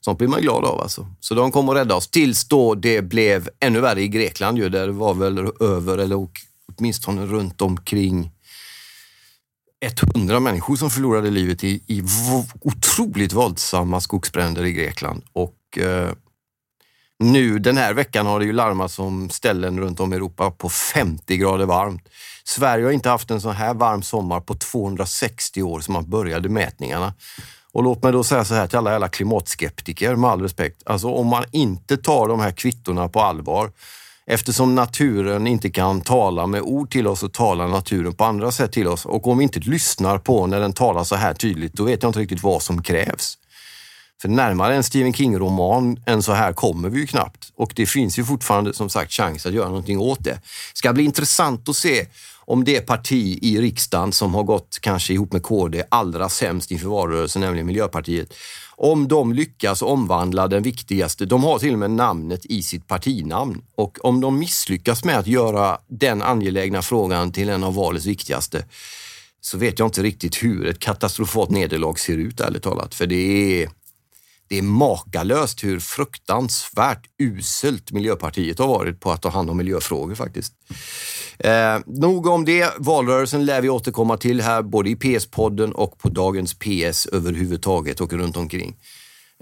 Sånt 0.00 0.18
blir 0.18 0.28
man 0.28 0.40
glad 0.40 0.64
av 0.64 0.80
alltså. 0.80 1.06
Så 1.20 1.34
de 1.34 1.52
kom 1.52 1.68
och 1.68 1.74
räddade 1.74 1.94
oss 1.94 2.08
tills 2.08 2.44
då 2.48 2.74
det 2.74 3.02
blev 3.02 3.48
ännu 3.60 3.80
värre 3.80 4.02
i 4.02 4.08
Grekland 4.08 4.58
ju, 4.58 4.68
där 4.68 4.86
det 4.86 4.92
var 4.92 5.14
väl 5.14 5.50
över 5.60 5.98
eller 5.98 6.28
åtminstone 6.76 7.26
runt 7.26 7.62
omkring 7.62 8.30
100 10.14 10.40
människor 10.40 10.76
som 10.76 10.90
förlorade 10.90 11.30
livet 11.30 11.64
i, 11.64 11.82
i 11.86 12.02
otroligt 12.60 13.32
våldsamma 13.32 14.00
skogsbränder 14.00 14.64
i 14.64 14.72
Grekland. 14.72 15.22
Och 15.32 15.54
eh, 15.76 16.10
nu 17.18 17.58
den 17.58 17.76
här 17.76 17.94
veckan 17.94 18.26
har 18.26 18.38
det 18.38 18.46
ju 18.46 18.52
larmats 18.52 18.98
om 18.98 19.30
ställen 19.30 19.80
runt 19.80 20.00
om 20.00 20.12
i 20.12 20.16
Europa 20.16 20.50
på 20.50 20.68
50 20.68 21.36
grader 21.36 21.66
varmt. 21.66 22.08
Sverige 22.44 22.84
har 22.84 22.92
inte 22.92 23.08
haft 23.08 23.30
en 23.30 23.40
så 23.40 23.50
här 23.50 23.74
varm 23.74 24.02
sommar 24.02 24.40
på 24.40 24.54
260 24.54 25.62
år 25.62 25.80
som 25.80 25.94
man 25.94 26.10
började 26.10 26.48
mätningarna. 26.48 27.14
Och 27.72 27.82
låt 27.82 28.02
mig 28.02 28.12
då 28.12 28.24
säga 28.24 28.44
så 28.44 28.54
här 28.54 28.66
till 28.66 28.78
alla 28.78 28.90
jävla 28.90 29.08
klimatskeptiker 29.08 30.16
med 30.16 30.30
all 30.30 30.42
respekt. 30.42 30.82
Alltså 30.86 31.08
om 31.08 31.26
man 31.26 31.44
inte 31.52 31.96
tar 31.96 32.28
de 32.28 32.40
här 32.40 32.52
kvittorna 32.52 33.08
på 33.08 33.20
allvar 33.20 33.70
Eftersom 34.30 34.74
naturen 34.74 35.46
inte 35.46 35.70
kan 35.70 36.00
tala 36.00 36.46
med 36.46 36.62
ord 36.62 36.90
till 36.90 37.06
oss 37.06 37.20
så 37.20 37.28
talar 37.28 37.68
naturen 37.68 38.14
på 38.14 38.24
andra 38.24 38.52
sätt 38.52 38.72
till 38.72 38.88
oss. 38.88 39.06
Och 39.06 39.26
om 39.26 39.38
vi 39.38 39.44
inte 39.44 39.60
lyssnar 39.60 40.18
på 40.18 40.46
när 40.46 40.60
den 40.60 40.72
talar 40.72 41.04
så 41.04 41.14
här 41.14 41.34
tydligt, 41.34 41.72
då 41.72 41.84
vet 41.84 42.02
jag 42.02 42.10
inte 42.10 42.20
riktigt 42.20 42.42
vad 42.42 42.62
som 42.62 42.82
krävs. 42.82 43.38
För 44.20 44.28
närmare 44.28 44.74
en 44.74 44.82
Stephen 44.82 45.12
King-roman 45.12 46.02
än 46.06 46.22
så 46.22 46.32
här 46.32 46.52
kommer 46.52 46.88
vi 46.88 47.00
ju 47.00 47.06
knappt. 47.06 47.52
Och 47.56 47.72
det 47.76 47.86
finns 47.86 48.18
ju 48.18 48.24
fortfarande 48.24 48.74
som 48.74 48.88
sagt 48.88 49.12
chans 49.12 49.46
att 49.46 49.52
göra 49.52 49.68
någonting 49.68 49.98
åt 49.98 50.24
det. 50.24 50.30
Det 50.30 50.78
ska 50.78 50.92
bli 50.92 51.04
intressant 51.04 51.68
att 51.68 51.76
se 51.76 52.06
om 52.48 52.64
det 52.64 52.80
parti 52.80 53.38
i 53.42 53.60
riksdagen 53.60 54.12
som 54.12 54.34
har 54.34 54.42
gått 54.42 54.78
kanske 54.80 55.12
ihop 55.12 55.32
med 55.32 55.42
KD 55.42 55.84
allra 55.88 56.28
sämst 56.28 56.70
inför 56.70 56.88
valrörelsen, 56.88 57.42
nämligen 57.42 57.66
Miljöpartiet, 57.66 58.34
om 58.76 59.08
de 59.08 59.32
lyckas 59.32 59.82
omvandla 59.82 60.48
den 60.48 60.62
viktigaste, 60.62 61.26
de 61.26 61.44
har 61.44 61.58
till 61.58 61.72
och 61.72 61.78
med 61.78 61.90
namnet 61.90 62.46
i 62.46 62.62
sitt 62.62 62.86
partinamn 62.86 63.62
och 63.74 64.04
om 64.04 64.20
de 64.20 64.38
misslyckas 64.38 65.04
med 65.04 65.18
att 65.18 65.26
göra 65.26 65.78
den 65.86 66.22
angelägna 66.22 66.82
frågan 66.82 67.32
till 67.32 67.48
en 67.48 67.64
av 67.64 67.74
valets 67.74 68.06
viktigaste 68.06 68.64
så 69.40 69.58
vet 69.58 69.78
jag 69.78 69.88
inte 69.88 70.02
riktigt 70.02 70.42
hur 70.42 70.66
ett 70.66 70.78
katastrofalt 70.78 71.50
nederlag 71.50 71.98
ser 71.98 72.16
ut 72.16 72.40
ärligt 72.40 72.62
talat. 72.62 72.94
För 72.94 73.06
det 73.06 73.62
är, 73.62 73.70
det 74.48 74.58
är 74.58 74.62
makalöst 74.62 75.64
hur 75.64 75.80
fruktansvärt 75.80 77.06
uselt 77.18 77.92
Miljöpartiet 77.92 78.58
har 78.58 78.68
varit 78.68 79.00
på 79.00 79.10
att 79.12 79.22
ta 79.22 79.28
hand 79.28 79.50
om 79.50 79.56
miljöfrågor 79.56 80.14
faktiskt. 80.14 80.52
Eh, 81.38 81.78
nog 81.86 82.26
om 82.26 82.44
det. 82.44 82.74
Valrörelsen 82.78 83.46
lär 83.46 83.60
vi 83.60 83.68
återkomma 83.68 84.16
till 84.16 84.40
här 84.40 84.62
både 84.62 84.90
i 84.90 84.94
PS-podden 84.94 85.72
och 85.72 85.98
på 85.98 86.08
dagens 86.08 86.54
PS 86.54 87.06
överhuvudtaget 87.06 88.00
och 88.00 88.12
runt 88.12 88.36
omkring. 88.36 88.76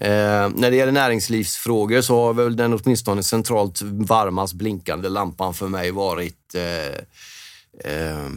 Eh, 0.00 0.48
när 0.54 0.70
det 0.70 0.76
gäller 0.76 0.92
näringslivsfrågor 0.92 2.00
så 2.00 2.25
har 2.25 2.34
väl 2.34 2.56
den 2.56 2.75
åtminstone 2.75 3.22
centralt 3.22 3.82
varmast 3.82 4.54
blinkande 4.54 5.08
lampan 5.08 5.54
för 5.54 5.68
mig 5.68 5.90
varit 5.90 6.54
eh, 6.54 7.00
eh, 7.85 8.30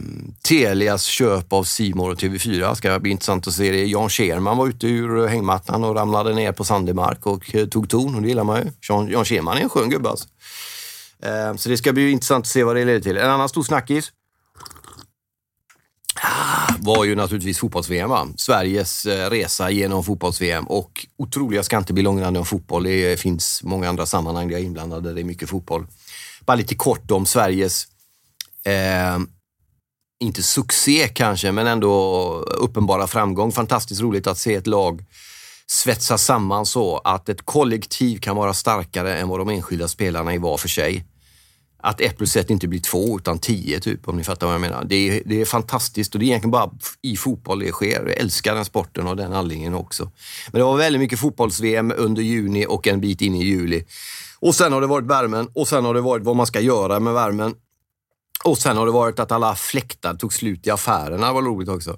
Telias 0.48 1.04
köp 1.04 1.52
av 1.52 1.64
Simor 1.64 2.10
och 2.10 2.18
TV4. 2.18 2.74
Ska 2.74 2.98
bli 2.98 3.10
intressant 3.10 3.46
att 3.46 3.54
se 3.54 3.70
det. 3.70 3.84
Jan 3.84 4.10
Scherman 4.10 4.56
var 4.56 4.68
ute 4.68 4.86
ur 4.86 5.26
hängmattan 5.26 5.84
och 5.84 5.94
ramlade 5.94 6.34
ner 6.34 6.52
på 6.52 6.64
sandig 6.64 6.94
mark 6.94 7.26
och 7.26 7.54
eh, 7.54 7.66
tog 7.66 7.88
ton 7.88 8.14
och 8.14 8.22
det 8.22 8.28
gillar 8.28 8.44
man 8.44 8.62
ju. 8.62 8.72
Jan 9.12 9.24
Scherman 9.24 9.56
är 9.56 9.60
en 9.60 9.68
skön 9.68 9.90
gubbe 9.90 10.08
alltså. 10.08 10.28
Eh, 11.22 11.54
så 11.56 11.68
det 11.68 11.76
ska 11.76 11.92
bli 11.92 12.10
intressant 12.10 12.42
att 12.42 12.48
se 12.48 12.64
vad 12.64 12.76
det 12.76 12.84
leder 12.84 13.00
till. 13.00 13.16
En 13.16 13.30
annan 13.30 13.48
stor 13.48 13.62
snackis 13.62 14.12
ah, 16.22 16.74
var 16.78 17.04
ju 17.04 17.14
naturligtvis 17.14 17.58
fotbolls-VM. 17.58 18.10
Sveriges 18.36 19.06
eh, 19.06 19.30
resa 19.30 19.70
genom 19.70 20.04
fotbolls-VM 20.04 20.64
och 20.64 21.06
otroliga, 21.16 21.62
ska 21.62 21.78
inte 21.78 21.92
bli 21.92 22.02
långrandig 22.02 22.40
om 22.40 22.46
fotboll. 22.46 22.82
Det 22.82 23.20
finns 23.20 23.62
många 23.62 23.88
andra 23.88 24.06
sammanhang 24.06 24.48
där 24.48 24.54
jag 24.54 24.60
är 24.60 24.66
inblandad. 24.66 25.02
där 25.02 25.14
Det 25.14 25.20
är 25.20 25.24
mycket 25.24 25.48
fotboll. 25.48 25.86
Bara 26.46 26.56
lite 26.56 26.74
kort 26.74 27.10
om 27.10 27.26
Sveriges, 27.26 27.86
eh, 28.64 29.18
inte 30.20 30.42
succé 30.42 31.08
kanske, 31.08 31.52
men 31.52 31.66
ändå 31.66 31.92
uppenbara 32.40 33.06
framgång. 33.06 33.52
Fantastiskt 33.52 34.00
roligt 34.00 34.26
att 34.26 34.38
se 34.38 34.54
ett 34.54 34.66
lag 34.66 35.04
svetsa 35.66 36.18
samman 36.18 36.66
så 36.66 36.98
att 36.98 37.28
ett 37.28 37.42
kollektiv 37.42 38.18
kan 38.18 38.36
vara 38.36 38.54
starkare 38.54 39.18
än 39.18 39.28
vad 39.28 39.40
de 39.40 39.48
enskilda 39.48 39.88
spelarna 39.88 40.34
är 40.34 40.38
var 40.38 40.56
för 40.56 40.68
sig 40.68 41.04
att 41.82 42.00
ett 42.00 42.16
plus 42.16 42.36
ett 42.36 42.50
inte 42.50 42.68
blir 42.68 42.80
två 42.80 43.16
utan 43.18 43.38
tio, 43.38 43.80
typ, 43.80 44.08
om 44.08 44.16
ni 44.16 44.24
fattar 44.24 44.46
vad 44.46 44.54
jag 44.54 44.60
menar. 44.60 44.84
Det 44.84 44.94
är, 44.94 45.22
det 45.26 45.40
är 45.40 45.44
fantastiskt 45.44 46.14
och 46.14 46.20
det 46.20 46.24
är 46.24 46.26
egentligen 46.26 46.50
bara 46.50 46.70
i 47.02 47.16
fotboll 47.16 47.58
det 47.58 47.72
sker. 47.72 48.06
Jag 48.06 48.18
älskar 48.18 48.54
den 48.54 48.64
sporten 48.64 49.06
och 49.06 49.16
den 49.16 49.32
anledningen 49.32 49.74
också. 49.74 50.10
Men 50.52 50.58
det 50.58 50.64
var 50.64 50.76
väldigt 50.76 51.00
mycket 51.00 51.18
fotbolls-VM 51.18 51.92
under 51.96 52.22
juni 52.22 52.66
och 52.68 52.86
en 52.86 53.00
bit 53.00 53.20
in 53.20 53.34
i 53.34 53.44
juli. 53.44 53.84
Och 54.38 54.54
sen 54.54 54.72
har 54.72 54.80
det 54.80 54.86
varit 54.86 55.06
värmen 55.06 55.48
och 55.54 55.68
sen 55.68 55.84
har 55.84 55.94
det 55.94 56.00
varit 56.00 56.24
vad 56.24 56.36
man 56.36 56.46
ska 56.46 56.60
göra 56.60 57.00
med 57.00 57.14
värmen. 57.14 57.54
Och 58.44 58.58
sen 58.58 58.76
har 58.76 58.86
det 58.86 58.92
varit 58.92 59.18
att 59.18 59.32
alla 59.32 59.54
fläktar 59.54 60.14
tog 60.14 60.32
slut 60.32 60.66
i 60.66 60.70
affärerna. 60.70 61.26
Det 61.26 61.32
var 61.32 61.42
roligt 61.42 61.68
också. 61.68 61.96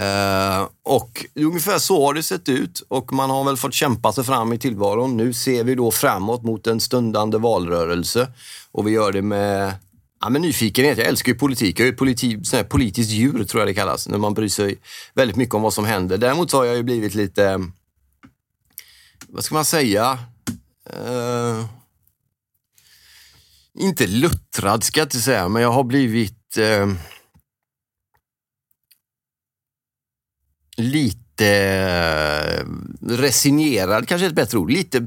Uh, 0.00 0.68
och 0.82 1.26
ungefär 1.34 1.78
så 1.78 2.06
har 2.06 2.14
det 2.14 2.22
sett 2.22 2.48
ut 2.48 2.82
och 2.88 3.12
man 3.12 3.30
har 3.30 3.44
väl 3.44 3.56
fått 3.56 3.74
kämpa 3.74 4.12
sig 4.12 4.24
fram 4.24 4.52
i 4.52 4.58
tillvaron. 4.58 5.16
Nu 5.16 5.32
ser 5.32 5.64
vi 5.64 5.74
då 5.74 5.90
framåt 5.90 6.42
mot 6.42 6.66
en 6.66 6.80
stundande 6.80 7.38
valrörelse 7.38 8.28
och 8.72 8.86
vi 8.86 8.90
gör 8.90 9.12
det 9.12 9.22
med 9.22 9.74
ja, 10.20 10.28
men 10.28 10.42
nyfikenhet. 10.42 10.98
Jag 10.98 11.06
älskar 11.06 11.32
ju 11.32 11.38
politik. 11.38 11.80
Jag 11.80 11.88
är 11.88 11.92
politi 11.92 12.40
politiskt 12.68 13.10
djur, 13.10 13.44
tror 13.44 13.60
jag 13.60 13.68
det 13.68 13.74
kallas, 13.74 14.08
när 14.08 14.18
man 14.18 14.34
bryr 14.34 14.48
sig 14.48 14.78
väldigt 15.14 15.36
mycket 15.36 15.54
om 15.54 15.62
vad 15.62 15.74
som 15.74 15.84
händer. 15.84 16.18
Däremot 16.18 16.50
så 16.50 16.56
har 16.56 16.64
jag 16.64 16.76
ju 16.76 16.82
blivit 16.82 17.14
lite, 17.14 17.60
vad 19.28 19.44
ska 19.44 19.54
man 19.54 19.64
säga? 19.64 20.18
Uh, 21.08 21.64
inte 23.76 24.06
luttrad 24.06 24.84
ska 24.84 25.00
jag 25.00 25.06
inte 25.06 25.18
säga, 25.18 25.48
men 25.48 25.62
jag 25.62 25.72
har 25.72 25.84
blivit 25.84 26.56
eh, 26.56 26.88
lite 30.76 31.48
eh, 31.48 32.66
resignerad, 33.08 34.08
kanske 34.08 34.26
är 34.26 34.28
ett 34.28 34.34
bättre 34.34 34.58
ord. 34.58 34.70
Lite 34.70 35.06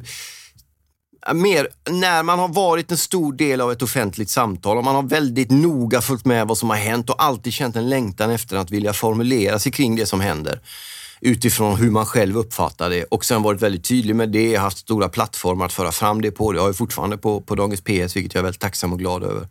eh, 1.28 1.34
mer 1.34 1.68
när 1.90 2.24
man 2.24 2.40
har 2.40 2.48
varit 2.48 2.92
en 2.92 2.98
stor 2.98 3.34
del 3.34 3.62
av 3.62 3.72
ett 3.72 3.82
offentligt 3.82 4.30
samtal 4.30 4.78
och 4.78 4.84
man 4.84 4.96
har 4.96 5.04
väldigt 5.04 5.52
noga 5.52 6.02
följt 6.02 6.26
med 6.26 6.48
vad 6.48 6.58
som 6.58 6.70
har 6.70 6.78
hänt 6.78 7.10
och 7.10 7.24
alltid 7.24 7.54
känt 7.54 7.76
en 7.76 7.90
längtan 7.90 8.32
efter 8.32 8.58
att 8.58 8.72
vilja 8.72 8.94
formulera 8.94 9.60
sig 9.60 9.72
kring 9.72 9.96
det 9.96 10.06
som 10.06 10.22
händer 10.22 10.62
utifrån 11.22 11.78
hur 11.78 11.92
man 11.92 12.06
själv 12.06 12.38
uppfattar 12.38 12.90
det 12.90 13.04
och 13.04 13.26
sen 13.26 13.44
varit 13.44 13.62
väldigt 13.62 13.84
tydlig 13.84 14.16
med 14.16 14.30
det, 14.30 14.52
Jag 14.52 14.60
har 14.60 14.64
haft 14.64 14.78
stora 14.78 15.10
plattformar 15.10 15.66
att 15.66 15.74
föra 15.74 15.92
fram 15.92 16.22
det 16.22 16.32
på. 16.32 16.52
Det 16.52 16.60
har 16.60 16.68
jag 16.68 16.78
fortfarande 16.78 17.18
på, 17.18 17.42
på 17.42 17.56
Dagens 17.56 17.82
PS, 17.82 18.16
vilket 18.16 18.34
jag 18.34 18.40
är 18.40 18.44
väldigt 18.44 18.62
tacksam 18.62 18.94
och 18.94 19.00
glad 19.00 19.24
över. 19.24 19.48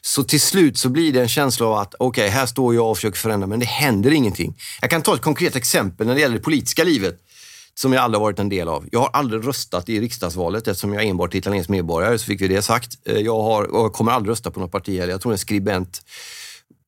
Så 0.00 0.24
till 0.24 0.40
slut 0.40 0.78
så 0.78 0.88
blir 0.88 1.12
det 1.12 1.20
en 1.20 1.28
känsla 1.28 1.66
av 1.66 1.74
att 1.74 1.94
okej, 1.98 2.24
okay, 2.24 2.28
här 2.28 2.46
står 2.46 2.74
jag 2.74 2.90
och 2.90 2.96
försöker 2.96 3.18
förändra, 3.18 3.46
men 3.46 3.60
det 3.60 3.66
händer 3.66 4.10
ingenting. 4.10 4.58
Jag 4.80 4.90
kan 4.90 5.02
ta 5.02 5.14
ett 5.14 5.20
konkret 5.20 5.56
exempel 5.56 6.06
när 6.06 6.14
det 6.14 6.20
gäller 6.20 6.36
det 6.36 6.42
politiska 6.42 6.84
livet 6.84 7.18
som 7.74 7.92
jag 7.92 8.02
aldrig 8.02 8.20
varit 8.20 8.38
en 8.38 8.48
del 8.48 8.68
av. 8.68 8.88
Jag 8.92 9.00
har 9.00 9.10
aldrig 9.12 9.46
röstat 9.46 9.88
i 9.88 10.00
riksdagsvalet 10.00 10.68
eftersom 10.68 10.92
jag 10.92 11.04
enbart 11.04 11.34
är 11.34 11.38
italiensk 11.38 11.68
medborgare, 11.68 12.18
så 12.18 12.24
fick 12.24 12.40
vi 12.40 12.48
det 12.48 12.62
sagt. 12.62 12.98
Eh, 13.04 13.18
jag, 13.18 13.42
har, 13.42 13.68
jag 13.72 13.92
kommer 13.92 14.12
aldrig 14.12 14.30
rösta 14.30 14.50
på 14.50 14.60
något 14.60 14.72
parti 14.72 14.98
heller. 14.98 15.12
Jag 15.12 15.20
tror 15.20 15.32
en 15.32 15.38
skribent 15.38 16.02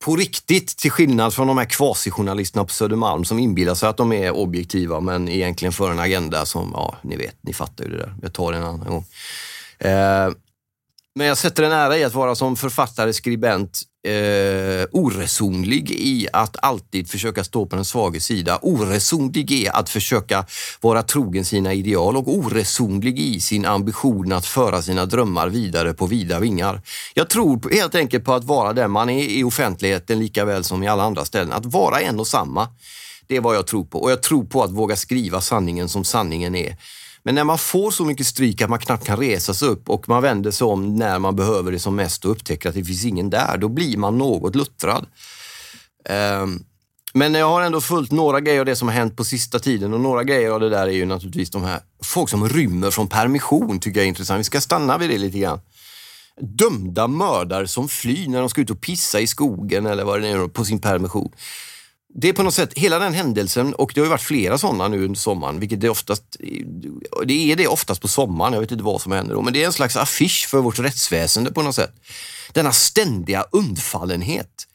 på 0.05 0.17
riktigt, 0.17 0.77
till 0.77 0.91
skillnad 0.91 1.35
från 1.35 1.47
de 1.47 1.59
här 1.59 1.65
kvasijournalisterna 1.65 2.65
på 2.65 2.71
Södermalm 2.71 3.25
som 3.25 3.39
inbillar 3.39 3.75
sig 3.75 3.89
att 3.89 3.97
de 3.97 4.13
är 4.13 4.31
objektiva 4.31 5.01
men 5.01 5.29
egentligen 5.29 5.73
för 5.73 5.91
en 5.91 5.99
agenda 5.99 6.47
som, 6.47 6.71
ja, 6.75 6.97
ni 7.03 7.17
vet, 7.17 7.37
ni 7.41 7.53
fattar 7.53 7.85
ju 7.85 7.91
det 7.91 7.97
där. 7.97 8.15
Jag 8.23 8.33
tar 8.33 8.53
det 8.53 8.59
en 8.59 8.65
annan 8.65 8.89
gång. 8.89 9.05
Eh, 9.79 10.31
men 11.15 11.27
jag 11.27 11.39
sätter 11.39 11.63
en 11.63 11.73
ära 11.73 11.99
i 11.99 12.05
att 12.05 12.15
vara 12.15 12.35
som 12.35 12.57
författare, 12.57 13.13
skribent, 13.13 13.83
eh, 14.03 14.87
oresonlig 14.93 15.91
i 15.91 16.29
att 16.33 16.57
alltid 16.63 17.11
försöka 17.11 17.45
stå 17.45 17.67
på 17.67 17.77
den 17.77 17.85
svaga 17.85 18.21
sida. 18.21 18.59
Oresonlig 18.63 19.53
i 19.53 19.69
att 19.69 19.91
försöka 19.91 20.47
vara 20.81 21.03
trogen 21.03 21.45
sina 21.45 21.75
ideal 21.75 22.17
och 22.17 22.29
oresonlig 22.29 23.19
i 23.19 23.41
sin 23.41 23.67
ambition 23.67 24.33
att 24.33 24.47
föra 24.47 24.83
sina 24.83 25.07
drömmar 25.07 25.49
vidare 25.49 25.93
på 25.93 26.07
vida 26.07 26.41
vingar. 26.41 26.83
Jag 27.15 27.29
tror 27.29 27.71
helt 27.73 27.95
enkelt 27.95 28.25
på 28.25 28.33
att 28.33 28.45
vara 28.45 28.73
den 28.73 28.91
man 28.91 29.11
är 29.11 29.25
i 29.25 29.45
offentligheten 29.45 30.19
lika 30.19 30.45
väl 30.45 30.65
som 30.65 30.83
i 30.83 30.89
alla 30.89 31.03
andra 31.03 31.25
ställen. 31.25 31.53
Att 31.53 31.67
vara 31.67 32.01
en 32.01 32.21
och 32.21 32.27
samma. 32.27 32.69
Det 33.27 33.37
är 33.37 33.41
vad 33.41 33.57
jag 33.57 33.67
tror 33.67 33.85
på 33.85 34.03
och 34.03 34.11
jag 34.11 34.23
tror 34.23 34.45
på 34.45 34.63
att 34.63 34.71
våga 34.71 34.97
skriva 34.97 35.41
sanningen 35.41 35.89
som 35.89 36.05
sanningen 36.05 36.55
är. 36.55 36.77
Men 37.31 37.35
när 37.35 37.45
man 37.45 37.59
får 37.59 37.91
så 37.91 38.05
mycket 38.05 38.27
stryk 38.27 38.63
att 38.63 38.71
man 38.71 38.79
knappt 38.79 39.07
kan 39.07 39.17
resa 39.17 39.55
sig 39.55 39.69
upp 39.69 39.89
och 39.89 40.09
man 40.09 40.23
vänder 40.23 40.51
sig 40.51 40.65
om 40.65 40.97
när 40.97 41.19
man 41.19 41.37
behöver 41.37 41.73
det 41.73 41.79
som 41.79 41.97
mest 41.97 42.25
och 42.25 42.31
upptäcker 42.31 42.69
att 42.69 42.75
det 42.75 42.85
finns 42.85 43.05
ingen 43.05 43.31
där, 43.31 43.57
då 43.57 43.69
blir 43.69 43.97
man 43.97 44.19
något 44.19 44.55
luttrad. 44.57 45.07
Ehm, 46.09 46.65
men 47.15 47.35
jag 47.35 47.49
har 47.49 47.63
ändå 47.63 47.81
följt 47.81 48.11
några 48.11 48.41
grejer 48.41 48.61
av 48.61 48.67
det 48.67 48.77
som 48.77 48.89
har 48.89 48.95
hänt 48.95 49.17
på 49.17 49.25
sista 49.25 49.59
tiden 49.59 49.95
och 49.95 50.01
några 50.01 50.25
grejer 50.25 50.51
av 50.51 50.61
det 50.61 50.69
där 50.71 50.87
är 50.87 50.91
ju 50.91 51.05
naturligtvis 51.05 51.51
de 51.51 51.65
här 51.65 51.81
folk 52.05 52.29
som 52.29 52.49
rymmer 52.49 52.91
från 52.91 53.09
permission 53.09 53.81
tycker 53.81 54.01
jag 54.01 54.05
är 54.05 54.09
intressant. 54.09 54.41
Vi 54.41 54.45
ska 54.45 54.61
stanna 54.61 54.99
vid 54.99 55.11
det 55.11 55.19
lite 55.19 55.39
grann. 55.39 55.61
Dömda 56.41 57.07
mördare 57.07 57.69
som 57.69 57.89
flyr 57.89 58.29
när 58.29 58.41
de 58.41 58.49
ska 58.49 58.61
ut 58.61 58.71
och 58.71 58.81
pissa 58.81 59.21
i 59.21 59.27
skogen 59.27 59.87
eller 59.87 60.05
vad 60.05 60.23
det 60.23 60.29
är 60.29 60.49
på 60.49 60.65
sin 60.65 60.81
permission. 60.81 61.33
Det 62.15 62.29
är 62.29 62.33
på 62.33 62.43
något 62.43 62.55
sätt, 62.55 62.73
hela 62.75 62.99
den 62.99 63.15
händelsen, 63.15 63.75
och 63.75 63.93
det 63.95 64.01
har 64.01 64.07
ju 64.07 64.11
varit 64.11 64.23
flera 64.23 64.59
sådana 64.59 64.89
nu 64.89 65.05
under 65.05 65.19
sommaren, 65.19 65.61
vilket 65.61 65.81
det 65.81 65.89
oftast, 65.89 66.37
det 67.27 67.53
är 67.53 67.57
det 67.57 67.67
oftast 67.67 68.03
på 68.03 68.09
sommaren, 68.09 68.53
jag 68.53 68.61
vet 68.61 68.73
inte 68.73 68.85
vad 68.85 69.01
som 69.01 69.13
händer 69.13 69.35
då, 69.35 69.43
men 69.43 69.53
det 69.53 69.63
är 69.63 69.67
en 69.67 69.73
slags 69.73 69.97
affisch 69.97 70.49
för 70.49 70.59
vårt 70.59 70.79
rättsväsende 70.79 71.53
på 71.53 71.63
något 71.63 71.75
sätt. 71.75 71.93
Denna 72.53 72.73
ständiga 72.73 73.45
undfallenhet. 73.53 74.67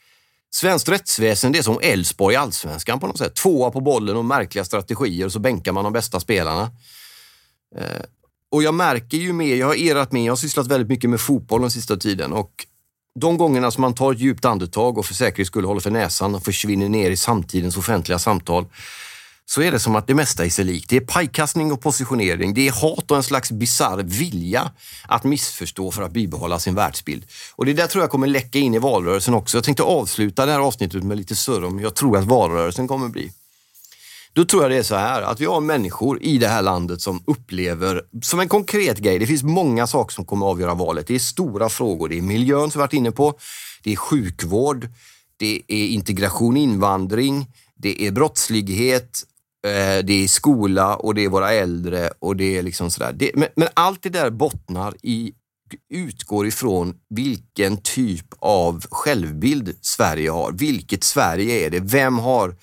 Svenskt 0.55 0.89
rättsväsende 0.89 1.57
är 1.57 1.63
som 1.63 1.79
Elfsborg 1.81 2.33
i 2.33 2.37
allsvenskan 2.37 2.99
på 2.99 3.07
något 3.07 3.17
sätt. 3.17 3.35
Tvåa 3.35 3.71
på 3.71 3.81
bollen 3.81 4.17
och 4.17 4.25
märkliga 4.25 4.65
strategier 4.65 5.25
och 5.25 5.31
så 5.31 5.39
bänkar 5.39 5.71
man 5.71 5.83
de 5.83 5.93
bästa 5.93 6.19
spelarna. 6.19 6.71
Eh, 7.77 8.05
och 8.51 8.63
jag 8.63 8.73
märker 8.73 9.17
ju 9.17 9.33
mer, 9.33 9.55
jag 9.55 9.67
har 9.67 9.75
erat 9.75 10.11
med, 10.11 10.23
jag 10.23 10.31
har 10.31 10.37
sysslat 10.37 10.67
väldigt 10.67 10.89
mycket 10.89 11.09
med 11.09 11.21
fotboll 11.21 11.61
den 11.61 11.71
sista 11.71 11.97
tiden 11.97 12.33
och 12.33 12.65
de 13.19 13.37
gångerna 13.37 13.71
som 13.71 13.81
man 13.81 13.93
tar 13.93 14.11
ett 14.11 14.19
djupt 14.19 14.45
andetag 14.45 14.97
och 14.97 15.05
för 15.05 15.13
säkerhets 15.13 15.47
skull 15.47 15.65
håller 15.65 15.81
för 15.81 15.91
näsan 15.91 16.35
och 16.35 16.43
försvinner 16.43 16.89
ner 16.89 17.11
i 17.11 17.17
samtidens 17.17 17.77
offentliga 17.77 18.19
samtal 18.19 18.65
så 19.45 19.61
är 19.61 19.71
det 19.71 19.79
som 19.79 19.95
att 19.95 20.07
det 20.07 20.13
mesta 20.13 20.45
är 20.45 20.49
sig 20.49 20.65
likt. 20.65 20.89
Det 20.89 20.95
är 20.95 21.01
pajkastning 21.01 21.71
och 21.71 21.81
positionering. 21.81 22.53
Det 22.53 22.67
är 22.67 22.71
hat 22.71 23.11
och 23.11 23.17
en 23.17 23.23
slags 23.23 23.51
bisarr 23.51 24.03
vilja 24.03 24.71
att 25.07 25.23
missförstå 25.23 25.91
för 25.91 26.01
att 26.01 26.11
bibehålla 26.11 26.59
sin 26.59 26.75
världsbild. 26.75 27.25
Och 27.55 27.65
det 27.65 27.73
där 27.73 27.87
tror 27.87 28.03
jag 28.03 28.11
kommer 28.11 28.27
läcka 28.27 28.59
in 28.59 28.73
i 28.73 28.79
valrörelsen 28.79 29.33
också. 29.33 29.57
Jag 29.57 29.63
tänkte 29.63 29.83
avsluta 29.83 30.45
det 30.45 30.51
här 30.51 30.59
avsnittet 30.59 31.03
med 31.03 31.17
lite 31.17 31.35
surr 31.35 31.63
om 31.63 31.79
jag 31.79 31.95
tror 31.95 32.17
att 32.17 32.25
valrörelsen 32.25 32.87
kommer 32.87 33.09
bli. 33.09 33.31
Då 34.35 34.45
tror 34.45 34.63
jag 34.63 34.71
det 34.71 34.77
är 34.77 34.83
så 34.83 34.95
här 34.95 35.21
att 35.21 35.39
vi 35.39 35.45
har 35.45 35.61
människor 35.61 36.23
i 36.23 36.37
det 36.37 36.47
här 36.47 36.61
landet 36.61 37.01
som 37.01 37.23
upplever, 37.27 38.01
som 38.21 38.39
en 38.39 38.47
konkret 38.47 38.97
grej, 38.97 39.19
det 39.19 39.27
finns 39.27 39.43
många 39.43 39.87
saker 39.87 40.13
som 40.13 40.25
kommer 40.25 40.45
att 40.45 40.51
avgöra 40.51 40.73
valet. 40.73 41.07
Det 41.07 41.15
är 41.15 41.19
stora 41.19 41.69
frågor. 41.69 42.09
Det 42.09 42.17
är 42.17 42.21
miljön 42.21 42.71
som 42.71 42.79
vi 42.79 42.83
varit 42.83 42.93
inne 42.93 43.11
på. 43.11 43.33
Det 43.83 43.91
är 43.91 43.95
sjukvård. 43.95 44.87
Det 45.37 45.61
är 45.67 45.87
integration, 45.87 46.57
invandring. 46.57 47.47
Det 47.75 48.07
är 48.07 48.11
brottslighet 48.11 49.23
eh, 49.67 50.05
det 50.05 50.23
är 50.23 50.27
skola 50.27 50.95
och 50.95 51.15
det 51.15 51.25
är 51.25 51.29
våra 51.29 51.51
äldre 51.53 52.09
och 52.19 52.35
det 52.35 52.57
är 52.57 52.63
liksom 52.63 52.91
sådär. 52.91 53.13
Det, 53.13 53.31
men, 53.35 53.47
men, 53.55 53.67
allt 53.73 54.03
det 54.03 54.09
där 54.09 54.29
bottnar 54.29 54.93
i, 55.01 55.33
utgår 55.89 56.47
ifrån 56.47 56.95
vilken 57.09 57.77
typ 57.77 58.27
av 58.39 58.85
självbild 58.91 59.75
Sverige 59.81 60.29
har. 60.29 60.51
Vilket 60.51 61.03
Sverige 61.03 61.65
är 61.65 61.69
det? 61.69 61.79
Vem 61.79 62.19
har 62.19 62.55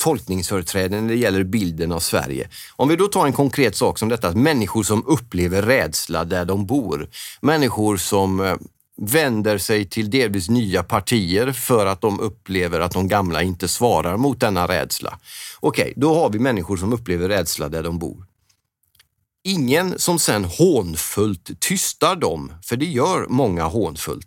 tolkningsföreträde 0.00 1.00
när 1.00 1.08
det 1.08 1.16
gäller 1.16 1.44
bilden 1.44 1.92
av 1.92 2.00
Sverige. 2.00 2.48
Om 2.76 2.88
vi 2.88 2.96
då 2.96 3.06
tar 3.06 3.26
en 3.26 3.32
konkret 3.32 3.76
sak 3.76 3.98
som 3.98 4.08
detta, 4.08 4.28
att 4.28 4.36
människor 4.36 4.82
som 4.82 5.06
upplever 5.06 5.62
rädsla 5.62 6.24
där 6.24 6.44
de 6.44 6.66
bor. 6.66 7.08
Människor 7.40 7.96
som 7.96 8.40
eh, 8.40 8.54
vänder 9.00 9.58
sig 9.58 9.88
till 9.88 10.10
delvis 10.10 10.48
nya 10.48 10.82
partier 10.82 11.52
för 11.52 11.86
att 11.86 12.00
de 12.00 12.20
upplever 12.20 12.80
att 12.80 12.92
de 12.92 13.08
gamla 13.08 13.42
inte 13.42 13.68
svarar 13.68 14.16
mot 14.16 14.40
denna 14.40 14.68
rädsla. 14.68 15.18
Okej, 15.60 15.82
okay, 15.82 15.94
då 15.96 16.14
har 16.14 16.30
vi 16.30 16.38
människor 16.38 16.76
som 16.76 16.92
upplever 16.92 17.28
rädsla 17.28 17.68
där 17.68 17.82
de 17.82 17.98
bor. 17.98 18.26
Ingen 19.44 19.98
som 19.98 20.18
sen 20.18 20.44
hånfullt 20.44 21.60
tystar 21.60 22.16
dem, 22.16 22.52
för 22.62 22.76
det 22.76 22.86
gör 22.86 23.26
många 23.28 23.64
hånfullt. 23.64 24.26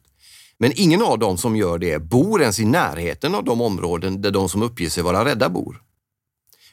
Men 0.63 0.72
ingen 0.75 1.01
av 1.01 1.20
dem 1.20 1.38
som 1.38 1.55
gör 1.55 1.77
det 1.77 2.00
bor 2.00 2.41
ens 2.41 2.60
i 2.60 2.65
närheten 2.65 3.36
av 3.36 3.43
de 3.43 3.62
områden 3.62 4.22
där 4.22 4.32
de 4.32 4.50
som 4.50 4.62
uppger 4.62 4.89
sig 4.89 5.03
vara 5.03 5.25
rädda 5.25 5.50
bor. 5.50 5.82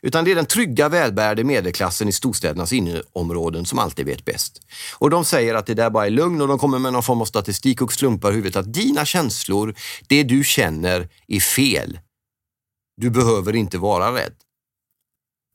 Utan 0.02 0.24
det 0.24 0.30
är 0.30 0.34
den 0.34 0.46
trygga, 0.46 0.88
välbärgade 0.88 1.44
medelklassen 1.44 2.08
i 2.08 2.12
storstädernas 2.12 2.72
inneområden 2.72 3.66
som 3.66 3.78
alltid 3.78 4.06
vet 4.06 4.24
bäst. 4.24 4.60
Och 4.98 5.10
de 5.10 5.24
säger 5.24 5.54
att 5.54 5.66
det 5.66 5.74
där 5.74 5.90
bara 5.90 6.06
är 6.06 6.10
lugn 6.10 6.40
och 6.40 6.48
de 6.48 6.58
kommer 6.58 6.78
med 6.78 6.92
någon 6.92 7.02
form 7.02 7.20
av 7.20 7.24
statistik 7.24 7.82
och 7.82 7.92
slumpar 7.92 8.32
i 8.32 8.34
huvudet 8.34 8.56
att 8.56 8.72
dina 8.72 9.04
känslor, 9.04 9.74
det 10.08 10.22
du 10.22 10.44
känner, 10.44 11.08
är 11.28 11.40
fel. 11.40 11.98
Du 12.96 13.10
behöver 13.10 13.56
inte 13.56 13.78
vara 13.78 14.14
rädd. 14.14 14.34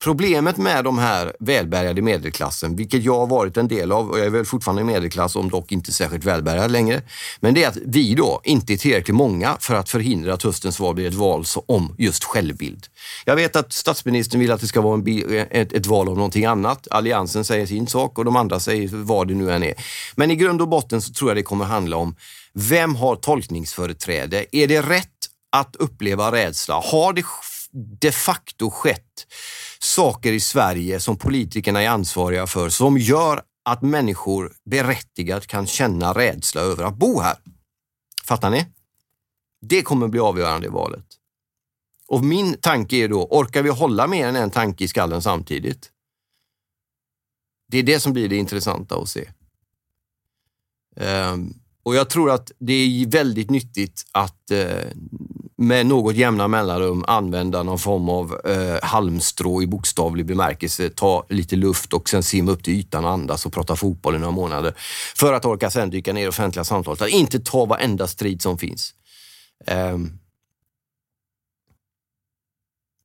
Problemet 0.06 0.58
med 0.58 0.84
de 0.84 0.98
här 0.98 1.36
välbärgade 1.40 2.02
medelklassen, 2.02 2.76
vilket 2.76 3.04
jag 3.04 3.20
har 3.20 3.28
varit 3.28 3.58
en 3.58 3.68
del 3.68 3.92
av 3.92 4.10
och 4.10 4.20
jag 4.20 4.26
är 4.26 4.30
väl 4.30 4.46
fortfarande 4.46 4.82
i 4.82 4.86
medelklass, 4.86 5.36
om 5.36 5.50
dock 5.50 5.72
inte 5.72 5.92
särskilt 5.92 6.24
välbärgad 6.24 6.72
längre. 6.72 7.02
Men 7.40 7.54
det 7.54 7.64
är 7.64 7.68
att 7.68 7.78
vi 7.86 8.16
då 8.16 8.42
inte 8.44 8.74
är 8.74 8.78
tillräckligt 8.78 9.16
många 9.16 9.58
för 9.60 9.76
att 9.76 9.90
förhindra 9.90 10.34
att 10.34 10.44
höstens 10.44 10.80
val 10.80 10.96
blir 10.96 11.08
ett 11.08 11.14
val 11.14 11.46
om 11.66 11.96
just 11.98 12.24
självbild. 12.24 12.88
Jag 13.26 13.36
vet 13.36 13.56
att 13.56 13.74
statsministern 13.74 14.40
vill 14.40 14.52
att 14.52 14.62
det 14.62 14.68
ska 14.68 14.82
vara 14.82 14.96
en, 14.96 15.48
ett, 15.52 15.74
ett 15.74 15.86
val 15.86 16.10
om 16.10 16.16
någonting 16.16 16.46
annat. 16.46 16.88
Alliansen 16.92 17.46
säger 17.46 17.66
sin 17.66 17.88
sak 17.88 18.18
och 18.18 18.26
de 18.26 18.36
andra 18.36 18.60
säger 18.60 18.90
vad 18.92 19.28
det 19.28 19.34
nu 19.34 19.52
än 19.52 19.64
är. 19.64 19.74
Men 20.16 20.32
i 20.32 20.36
grund 20.36 20.62
och 20.62 20.68
botten 20.68 21.02
så 21.02 21.14
tror 21.14 21.30
jag 21.30 21.38
det 21.38 21.44
kommer 21.44 21.66
handla 21.66 21.98
om 21.98 22.16
vem 22.54 22.96
har 22.96 23.16
tolkningsföreträde? 23.16 24.46
Är 24.52 24.68
det 24.68 24.82
rätt 24.82 25.10
att 25.52 25.76
uppleva 25.76 26.32
rädsla? 26.32 26.82
Har 26.92 27.14
det 27.14 27.24
de 27.76 28.12
facto 28.12 28.70
skett 28.70 29.28
saker 29.80 30.34
i 30.34 30.40
Sverige 30.40 31.00
som 31.00 31.18
politikerna 31.18 31.82
är 31.82 31.90
ansvariga 31.90 32.48
för 32.48 32.70
som 32.70 32.98
gör 32.98 33.42
att 33.66 33.82
människor 33.82 34.54
berättigat 34.66 35.48
kan 35.48 35.68
känna 35.68 36.14
rädsla 36.14 36.62
över 36.62 36.84
att 36.84 36.96
bo 36.96 37.20
här. 37.20 37.38
Fattar 38.24 38.50
ni? 38.50 38.66
Det 39.62 39.82
kommer 39.82 40.08
bli 40.08 40.20
avgörande 40.20 40.68
i 40.68 40.70
valet. 40.70 41.06
Och 42.08 42.24
min 42.24 42.58
tanke 42.58 42.96
är 42.96 43.08
då, 43.08 43.28
orkar 43.32 43.64
vi 43.64 43.70
hålla 43.70 44.08
mer 44.08 44.28
än 44.28 44.36
en 44.36 44.52
tanke 44.52 44.84
i 44.84 44.88
skallen 44.88 45.22
samtidigt? 45.22 45.92
Det 47.68 47.78
är 47.78 47.84
det 47.84 48.00
som 48.00 48.14
blir 48.14 48.30
det 48.30 48.36
intressanta 48.36 48.98
att 48.98 49.10
se. 49.10 49.30
Um, 50.96 51.54
och 51.84 51.96
jag 51.96 52.10
tror 52.10 52.32
att 52.32 52.52
det 52.60 52.74
är 52.74 53.08
väldigt 53.08 53.50
nyttigt 53.50 54.06
att 54.12 54.52
uh, 54.52 54.92
med 55.58 55.86
något 55.86 56.16
jämna 56.16 56.48
mellanrum 56.48 57.06
använda 57.08 57.64
någon 57.64 57.80
form 57.80 58.10
av 58.10 58.42
eh, 58.46 58.88
halmstrå 58.88 59.62
i 59.62 59.68
bokstavlig 59.68 60.26
bemärkelse, 60.26 60.90
ta 60.90 61.26
lite 61.30 61.56
luft 61.56 61.94
och 61.94 62.10
sen 62.10 62.24
simma 62.24 62.52
upp 62.52 62.64
till 62.64 62.74
ytan 62.74 63.06
och 63.06 63.12
andas 63.12 63.46
och 63.46 63.54
prata 63.54 63.76
fotboll 63.76 64.16
i 64.16 64.20
några 64.20 64.32
månader. 64.32 64.74
För 65.16 65.34
att 65.34 65.46
orka 65.46 65.70
sen 65.70 65.90
dyka 65.90 66.14
ner 66.14 66.26
i 66.26 66.28
offentliga 66.28 66.64
samtal. 66.64 66.94
Att 67.00 67.10
inte 67.10 67.40
ta 67.40 67.66
varenda 67.66 68.08
strid 68.08 68.42
som 68.42 68.58
finns. 68.58 68.94
Um, 69.68 70.20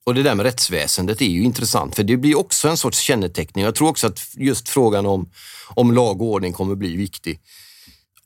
och 0.07 0.15
det 0.15 0.23
där 0.23 0.35
med 0.35 0.47
rättsväsendet 0.47 1.21
är 1.21 1.27
ju 1.27 1.43
intressant, 1.43 1.97
för 1.97 2.03
det 2.03 2.17
blir 2.17 2.39
också 2.39 2.69
en 2.69 2.77
sorts 2.77 2.99
känneteckning. 3.01 3.65
Jag 3.65 3.75
tror 3.75 3.89
också 3.89 4.07
att 4.07 4.21
just 4.35 4.69
frågan 4.69 5.07
om, 5.07 5.31
om 5.69 5.93
lag 5.93 6.23
och 6.23 6.29
ordning 6.29 6.53
kommer 6.53 6.75
bli 6.75 6.97
viktig. 6.97 7.41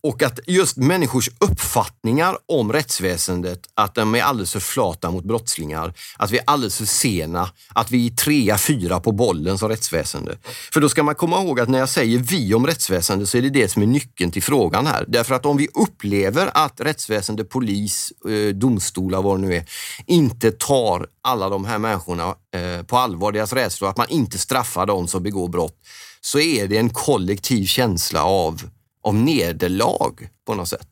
Och 0.05 0.23
att 0.23 0.40
just 0.47 0.77
människors 0.77 1.31
uppfattningar 1.40 2.37
om 2.49 2.73
rättsväsendet, 2.73 3.61
att 3.75 3.95
de 3.95 4.14
är 4.14 4.23
alldeles 4.23 4.53
för 4.53 4.61
flata 4.61 5.11
mot 5.11 5.25
brottslingar, 5.25 5.95
att 6.17 6.31
vi 6.31 6.38
är 6.38 6.45
alldeles 6.47 6.79
för 6.79 6.85
sena, 6.85 7.51
att 7.75 7.90
vi 7.90 8.07
är 8.07 8.11
trea, 8.11 8.59
fyra 8.59 9.01
på 9.01 9.12
bollen 9.12 9.59
som 9.59 9.69
rättsväsende. 9.69 10.38
För 10.73 10.81
då 10.81 10.88
ska 10.88 11.03
man 11.03 11.14
komma 11.14 11.43
ihåg 11.43 11.61
att 11.61 11.69
när 11.69 11.79
jag 11.79 11.88
säger 11.88 12.19
vi 12.19 12.55
om 12.55 12.67
rättsväsendet 12.67 13.29
så 13.29 13.38
är 13.38 13.43
det 13.43 13.51
det 13.51 13.69
som 13.69 13.83
är 13.83 13.87
nyckeln 13.87 14.31
till 14.31 14.43
frågan 14.43 14.87
här. 14.87 15.05
Därför 15.09 15.35
att 15.35 15.47
om 15.47 15.57
vi 15.57 15.69
upplever 15.75 16.51
att 16.55 16.81
rättsväsende, 16.81 17.45
polis, 17.45 18.12
eh, 18.29 18.55
domstolar, 18.55 19.23
vad 19.23 19.40
det 19.40 19.47
nu 19.47 19.55
är, 19.55 19.64
inte 20.07 20.53
tar 20.53 21.07
alla 21.23 21.49
de 21.49 21.64
här 21.64 21.79
människorna 21.79 22.35
eh, 22.55 22.83
på 22.87 22.97
allvar, 22.97 23.33
deras 23.33 23.53
rädslor, 23.53 23.90
att 23.90 23.97
man 23.97 24.09
inte 24.09 24.38
straffar 24.38 24.87
dem 24.87 25.09
som 25.09 25.23
begår 25.23 25.49
brott, 25.49 25.77
så 26.21 26.38
är 26.38 26.69
det 26.69 26.77
en 26.77 26.90
kollektiv 26.90 27.67
känsla 27.67 28.25
av 28.25 28.62
av 29.05 29.14
nederlag 29.14 30.29
på 30.47 30.55
något 30.55 30.69
sätt. 30.69 30.88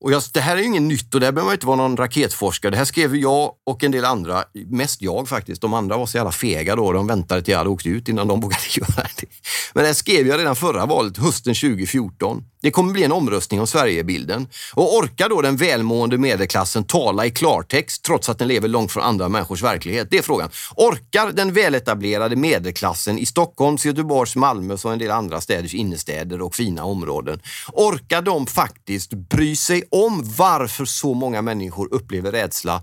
Och 0.00 0.12
jag, 0.12 0.22
det 0.32 0.40
här 0.40 0.56
är 0.56 0.60
ju 0.60 0.66
inget 0.66 0.82
nytt 0.82 1.14
och 1.14 1.20
där 1.20 1.32
behöver 1.32 1.46
man 1.46 1.54
inte 1.54 1.66
vara 1.66 1.76
någon 1.76 1.96
raketforskare. 1.96 2.70
Det 2.70 2.76
här 2.76 2.84
skrev 2.84 3.16
jag 3.16 3.52
och 3.66 3.84
en 3.84 3.90
del 3.90 4.04
andra, 4.04 4.44
mest 4.66 5.02
jag 5.02 5.28
faktiskt. 5.28 5.62
De 5.62 5.74
andra 5.74 5.96
var 5.96 6.06
så 6.06 6.16
jävla 6.16 6.32
fega 6.32 6.76
då. 6.76 6.92
De 6.92 7.06
väntade 7.06 7.42
till 7.42 7.52
jag 7.52 7.58
hade 7.58 7.70
åkt 7.70 7.86
ut 7.86 8.08
innan 8.08 8.28
de 8.28 8.40
vågade 8.40 8.62
göra 8.76 9.08
det. 9.20 9.26
Men 9.74 9.82
det 9.82 9.86
här 9.86 9.94
skrev 9.94 10.26
jag 10.26 10.38
redan 10.40 10.56
förra 10.56 10.86
valet, 10.86 11.16
hösten 11.16 11.54
2014. 11.54 12.44
Det 12.66 12.70
kommer 12.70 12.92
bli 12.92 13.04
en 13.04 13.12
omröstning 13.12 13.60
om 13.60 13.66
Sverigebilden. 13.66 14.48
Och 14.74 14.96
orkar 14.96 15.28
då 15.28 15.42
den 15.42 15.56
välmående 15.56 16.18
medelklassen 16.18 16.84
tala 16.84 17.26
i 17.26 17.30
klartext 17.30 18.02
trots 18.02 18.28
att 18.28 18.38
den 18.38 18.48
lever 18.48 18.68
långt 18.68 18.92
från 18.92 19.02
andra 19.02 19.28
människors 19.28 19.62
verklighet? 19.62 20.08
Det 20.10 20.18
är 20.18 20.22
frågan. 20.22 20.50
Orkar 20.76 21.32
den 21.32 21.52
väletablerade 21.52 22.36
medelklassen 22.36 23.18
i 23.18 23.26
Stockholms, 23.26 23.86
Göteborgs, 23.86 24.36
Malmös 24.36 24.84
och 24.84 24.92
en 24.92 24.98
del 24.98 25.10
andra 25.10 25.40
städers 25.40 25.74
innerstäder 25.74 26.42
och 26.42 26.54
fina 26.54 26.84
områden, 26.84 27.40
orkar 27.72 28.22
de 28.22 28.46
faktiskt 28.46 29.10
bry 29.10 29.56
sig 29.56 29.82
om 29.90 30.22
varför 30.36 30.84
så 30.84 31.14
många 31.14 31.42
människor 31.42 31.94
upplever 31.94 32.32
rädsla 32.32 32.82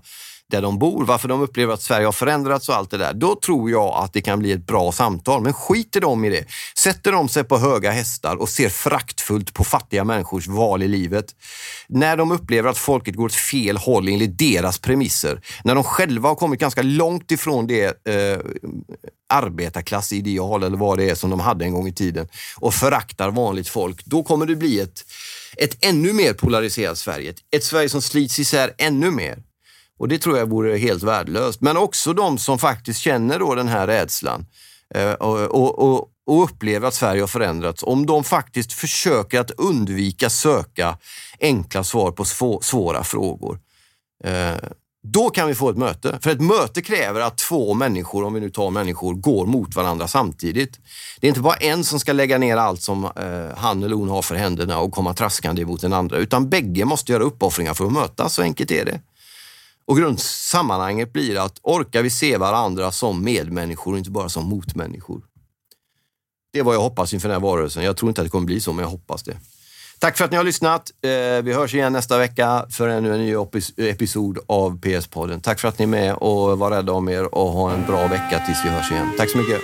där 0.50 0.62
de 0.62 0.78
bor, 0.78 1.04
varför 1.04 1.28
de 1.28 1.40
upplever 1.40 1.74
att 1.74 1.82
Sverige 1.82 2.06
har 2.06 2.12
förändrats 2.12 2.68
och 2.68 2.74
allt 2.74 2.90
det 2.90 2.98
där. 2.98 3.14
Då 3.14 3.34
tror 3.34 3.70
jag 3.70 3.94
att 4.04 4.12
det 4.12 4.20
kan 4.20 4.38
bli 4.38 4.52
ett 4.52 4.66
bra 4.66 4.92
samtal. 4.92 5.42
Men 5.42 5.52
skiter 5.52 6.00
de 6.00 6.24
i 6.24 6.30
det, 6.30 6.44
sätter 6.78 7.12
de 7.12 7.28
sig 7.28 7.44
på 7.44 7.58
höga 7.58 7.90
hästar 7.90 8.36
och 8.36 8.48
ser 8.48 8.68
fraktfullt 8.68 9.54
på 9.54 9.64
fattiga 9.64 10.04
människors 10.04 10.46
val 10.46 10.82
i 10.82 10.88
livet. 10.88 11.26
När 11.88 12.16
de 12.16 12.32
upplever 12.32 12.70
att 12.70 12.78
folket 12.78 13.14
går 13.14 13.24
åt 13.24 13.34
fel 13.34 13.76
håll 13.76 14.08
enligt 14.08 14.38
deras 14.38 14.78
premisser, 14.78 15.40
när 15.64 15.74
de 15.74 15.84
själva 15.84 16.28
har 16.28 16.36
kommit 16.36 16.60
ganska 16.60 16.82
långt 16.82 17.30
ifrån 17.30 17.66
det 17.66 18.08
eh, 18.08 18.38
arbetarklassideal 19.28 20.62
eller 20.62 20.76
vad 20.76 20.98
det 20.98 21.10
är 21.10 21.14
som 21.14 21.30
de 21.30 21.40
hade 21.40 21.64
en 21.64 21.72
gång 21.72 21.88
i 21.88 21.92
tiden 21.92 22.28
och 22.56 22.74
föraktar 22.74 23.30
vanligt 23.30 23.68
folk, 23.68 24.04
då 24.04 24.22
kommer 24.22 24.46
det 24.46 24.56
bli 24.56 24.80
ett, 24.80 25.04
ett 25.56 25.84
ännu 25.84 26.12
mer 26.12 26.32
polariserat 26.32 26.98
Sverige. 26.98 27.34
Ett 27.56 27.64
Sverige 27.64 27.88
som 27.88 28.02
slits 28.02 28.38
isär 28.38 28.74
ännu 28.78 29.10
mer. 29.10 29.38
Och 29.98 30.08
det 30.08 30.18
tror 30.18 30.38
jag 30.38 30.48
vore 30.48 30.76
helt 30.76 31.02
värdelöst. 31.02 31.60
Men 31.60 31.76
också 31.76 32.12
de 32.12 32.38
som 32.38 32.58
faktiskt 32.58 33.00
känner 33.00 33.38
då 33.38 33.54
den 33.54 33.68
här 33.68 33.86
rädslan 33.86 34.46
eh, 34.94 35.12
och, 35.12 35.38
och, 35.40 35.78
och, 36.26 36.44
upplever 36.44 36.88
att 36.88 36.94
Sverige 36.94 37.22
har 37.22 37.26
förändrats. 37.26 37.82
Om 37.82 38.06
de 38.06 38.24
faktiskt 38.24 38.72
försöker 38.72 39.40
att 39.40 39.50
undvika 39.50 40.30
söka 40.30 40.98
enkla 41.40 41.84
svar 41.84 42.10
på 42.12 42.24
svåra 42.62 43.04
frågor. 43.04 43.58
Eh, 44.24 44.68
då 45.06 45.30
kan 45.30 45.48
vi 45.48 45.54
få 45.54 45.70
ett 45.70 45.76
möte. 45.76 46.18
För 46.20 46.30
ett 46.30 46.40
möte 46.40 46.82
kräver 46.82 47.20
att 47.20 47.38
två 47.38 47.74
människor, 47.74 48.24
om 48.24 48.34
vi 48.34 48.40
nu 48.40 48.50
tar 48.50 48.70
människor, 48.70 49.14
går 49.14 49.46
mot 49.46 49.76
varandra 49.76 50.08
samtidigt. 50.08 50.80
Det 51.20 51.26
är 51.26 51.28
inte 51.28 51.40
bara 51.40 51.54
en 51.54 51.84
som 51.84 52.00
ska 52.00 52.12
lägga 52.12 52.38
ner 52.38 52.56
allt 52.56 52.82
som 52.82 53.04
eh, 53.04 53.56
han 53.56 53.82
eller 53.82 53.96
hon 53.96 54.08
har 54.08 54.22
för 54.22 54.34
händerna 54.34 54.78
och 54.78 54.92
komma 54.92 55.14
traskande 55.14 55.64
mot 55.64 55.80
den 55.80 55.92
andra, 55.92 56.16
utan 56.16 56.48
bägge 56.48 56.84
måste 56.84 57.12
göra 57.12 57.22
uppoffringar 57.22 57.74
för 57.74 57.86
att 57.86 57.92
mötas. 57.92 58.34
Så 58.34 58.42
enkelt 58.42 58.70
är 58.70 58.84
det. 58.84 59.00
Och 59.86 59.96
grundsammanhanget 59.96 61.12
blir 61.12 61.44
att 61.44 61.58
orkar 61.62 62.02
vi 62.02 62.10
se 62.10 62.36
varandra 62.36 62.92
som 62.92 63.24
medmänniskor 63.24 63.92
och 63.92 63.98
inte 63.98 64.10
bara 64.10 64.28
som 64.28 64.44
motmänniskor. 64.44 65.22
Det 66.52 66.58
är 66.58 66.62
vad 66.62 66.74
jag 66.74 66.80
hoppas 66.80 67.14
inför 67.14 67.28
den 67.28 67.34
här 67.34 67.48
valrörelsen. 67.48 67.84
Jag 67.84 67.96
tror 67.96 68.08
inte 68.08 68.20
att 68.20 68.26
det 68.26 68.30
kommer 68.30 68.46
bli 68.46 68.60
så, 68.60 68.72
men 68.72 68.82
jag 68.82 68.90
hoppas 68.90 69.22
det. 69.22 69.36
Tack 69.98 70.16
för 70.16 70.24
att 70.24 70.30
ni 70.30 70.36
har 70.36 70.44
lyssnat. 70.44 70.90
Eh, 71.02 71.42
vi 71.44 71.52
hörs 71.52 71.74
igen 71.74 71.92
nästa 71.92 72.18
vecka 72.18 72.66
för 72.70 72.88
ännu 72.88 73.14
en 73.14 73.20
ny 73.20 73.34
episod 73.90 74.38
av 74.46 74.80
PS-podden. 74.80 75.40
Tack 75.40 75.60
för 75.60 75.68
att 75.68 75.78
ni 75.78 75.82
är 75.82 75.86
med 75.86 76.14
och 76.14 76.58
var 76.58 76.70
rädda 76.70 76.92
om 76.92 77.08
er 77.08 77.34
och 77.34 77.48
ha 77.48 77.72
en 77.72 77.86
bra 77.86 78.06
vecka 78.06 78.42
tills 78.46 78.64
vi 78.64 78.68
hörs 78.68 78.90
igen. 78.90 79.12
Tack 79.16 79.30
så 79.30 79.38
mycket. 79.38 79.60